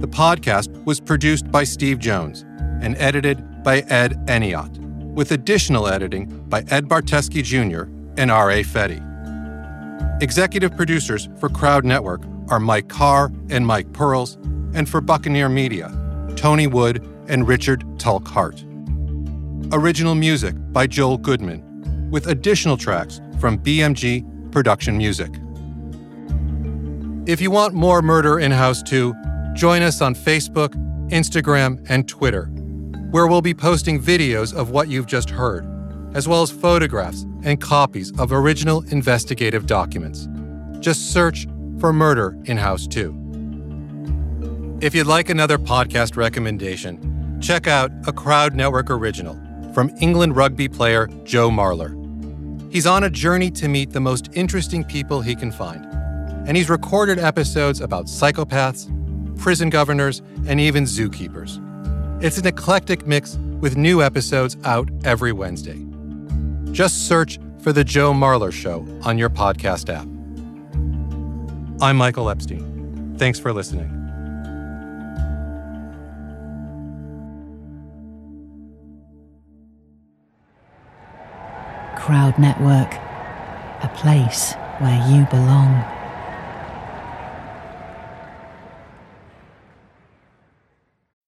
The 0.00 0.08
podcast 0.08 0.84
was 0.84 1.00
produced 1.00 1.50
by 1.50 1.64
Steve 1.64 1.98
Jones 1.98 2.42
and 2.82 2.96
edited 2.98 3.62
by 3.64 3.78
Ed 3.80 4.12
Eniot, 4.26 4.78
with 5.14 5.32
additional 5.32 5.88
editing 5.88 6.26
by 6.48 6.64
Ed 6.68 6.88
Barteski 6.88 7.42
Jr. 7.42 7.90
and 8.20 8.30
R.A. 8.30 8.62
Fetty. 8.62 9.02
Executive 10.22 10.76
producers 10.76 11.28
for 11.40 11.48
Crowd 11.48 11.84
Network 11.84 12.22
are 12.48 12.60
Mike 12.60 12.88
Carr 12.88 13.32
and 13.50 13.66
Mike 13.66 13.92
Pearls, 13.92 14.36
and 14.74 14.88
for 14.88 15.00
Buccaneer 15.00 15.48
Media, 15.48 15.92
Tony 16.36 16.66
Wood 16.66 17.06
and 17.28 17.46
Richard 17.46 17.84
Tulk 17.98 18.26
Hart. 18.28 18.64
Original 19.72 20.14
music 20.14 20.54
by 20.72 20.86
Joel 20.86 21.18
Goodman, 21.18 22.10
with 22.10 22.26
additional 22.26 22.76
tracks 22.76 23.20
from 23.40 23.58
BMG 23.58 24.52
Production 24.52 24.96
Music. 24.96 25.30
If 27.26 27.40
you 27.40 27.50
want 27.50 27.74
more 27.74 28.02
Murder 28.02 28.38
in 28.38 28.50
House 28.50 28.82
2, 28.82 29.14
join 29.54 29.82
us 29.82 30.02
on 30.02 30.14
Facebook, 30.14 30.74
Instagram, 31.10 31.84
and 31.88 32.06
Twitter, 32.06 32.46
where 33.10 33.26
we'll 33.26 33.40
be 33.40 33.54
posting 33.54 34.02
videos 34.02 34.54
of 34.54 34.70
what 34.70 34.88
you've 34.88 35.06
just 35.06 35.30
heard, 35.30 35.66
as 36.14 36.28
well 36.28 36.42
as 36.42 36.50
photographs 36.50 37.22
and 37.44 37.60
copies 37.60 38.12
of 38.18 38.32
original 38.32 38.82
investigative 38.90 39.66
documents. 39.66 40.28
Just 40.80 41.12
search 41.12 41.46
for 41.78 41.92
Murder 41.92 42.36
in 42.44 42.56
House 42.56 42.86
2. 42.86 44.78
If 44.80 44.94
you'd 44.94 45.06
like 45.06 45.28
another 45.30 45.58
podcast 45.58 46.16
recommendation, 46.16 47.38
check 47.40 47.66
out 47.66 47.90
a 48.06 48.12
Crowd 48.12 48.54
Network 48.54 48.90
original 48.90 49.38
from 49.72 49.90
England 50.00 50.36
rugby 50.36 50.68
player 50.68 51.08
Joe 51.24 51.50
Marler. 51.50 52.00
He's 52.72 52.86
on 52.86 53.04
a 53.04 53.10
journey 53.10 53.50
to 53.52 53.68
meet 53.68 53.92
the 53.92 54.00
most 54.00 54.28
interesting 54.34 54.84
people 54.84 55.20
he 55.20 55.34
can 55.34 55.52
find, 55.52 55.84
and 56.46 56.56
he's 56.56 56.68
recorded 56.68 57.18
episodes 57.18 57.80
about 57.80 58.06
psychopaths, 58.06 58.88
prison 59.38 59.70
governors, 59.70 60.22
and 60.46 60.60
even 60.60 60.84
zookeepers. 60.84 61.60
It's 62.22 62.38
an 62.38 62.46
eclectic 62.46 63.06
mix 63.06 63.36
with 63.60 63.76
new 63.76 64.02
episodes 64.02 64.56
out 64.64 64.88
every 65.04 65.32
Wednesday. 65.32 65.84
Just 66.72 67.06
search 67.06 67.38
for 67.60 67.72
The 67.72 67.84
Joe 67.84 68.12
Marler 68.12 68.52
Show 68.52 68.86
on 69.02 69.18
your 69.18 69.30
podcast 69.30 69.88
app. 69.88 70.13
I'm 71.80 71.96
Michael 71.96 72.30
Epstein. 72.30 73.16
Thanks 73.18 73.38
for 73.38 73.52
listening. 73.52 73.88
Crowd 81.96 82.38
Network, 82.38 82.94
a 83.82 83.90
place 83.96 84.54
where 84.78 84.96
you 85.10 85.26
belong. 85.26 85.84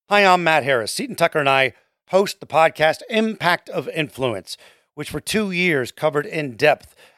Hi, 0.09 0.25
I'm 0.25 0.45
Matt 0.45 0.63
Harris. 0.63 0.93
Seton 0.93 1.17
Tucker 1.17 1.41
and 1.41 1.49
I 1.49 1.73
host 2.11 2.39
the 2.39 2.47
podcast 2.47 3.01
Impact 3.11 3.69
of 3.69 3.89
Influence, 3.89 4.57
which 4.95 5.11
for 5.11 5.19
two 5.19 5.51
years 5.51 5.91
covered 5.91 6.27
in 6.27 6.57
depth 6.57 6.95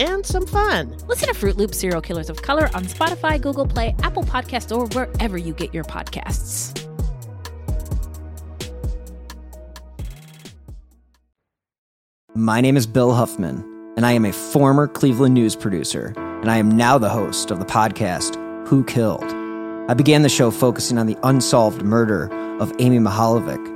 and 0.00 0.26
some 0.26 0.46
fun. 0.46 0.96
Listen 1.06 1.28
to 1.28 1.34
Fruit 1.34 1.56
Loop 1.56 1.74
Serial 1.74 2.00
Killers 2.00 2.28
of 2.28 2.42
Color 2.42 2.68
on 2.74 2.84
Spotify, 2.84 3.40
Google 3.40 3.66
Play, 3.66 3.94
Apple 4.02 4.22
Podcasts, 4.22 4.76
or 4.76 4.86
wherever 4.88 5.38
you 5.38 5.54
get 5.54 5.72
your 5.72 5.84
podcasts. 5.84 6.82
My 12.34 12.60
name 12.60 12.76
is 12.76 12.86
Bill 12.86 13.14
Huffman, 13.14 13.64
and 13.96 14.04
I 14.04 14.12
am 14.12 14.26
a 14.26 14.32
former 14.32 14.86
Cleveland 14.86 15.32
news 15.32 15.56
producer, 15.56 16.12
and 16.16 16.50
I 16.50 16.58
am 16.58 16.76
now 16.76 16.98
the 16.98 17.08
host 17.08 17.50
of 17.50 17.58
the 17.58 17.64
podcast 17.64 18.36
Who 18.68 18.84
Killed. 18.84 19.24
I 19.88 19.94
began 19.94 20.22
the 20.22 20.28
show 20.28 20.50
focusing 20.50 20.98
on 20.98 21.06
the 21.06 21.16
unsolved 21.22 21.82
murder 21.82 22.30
of 22.60 22.72
Amy 22.78 22.98
Mihaljevic, 22.98 23.75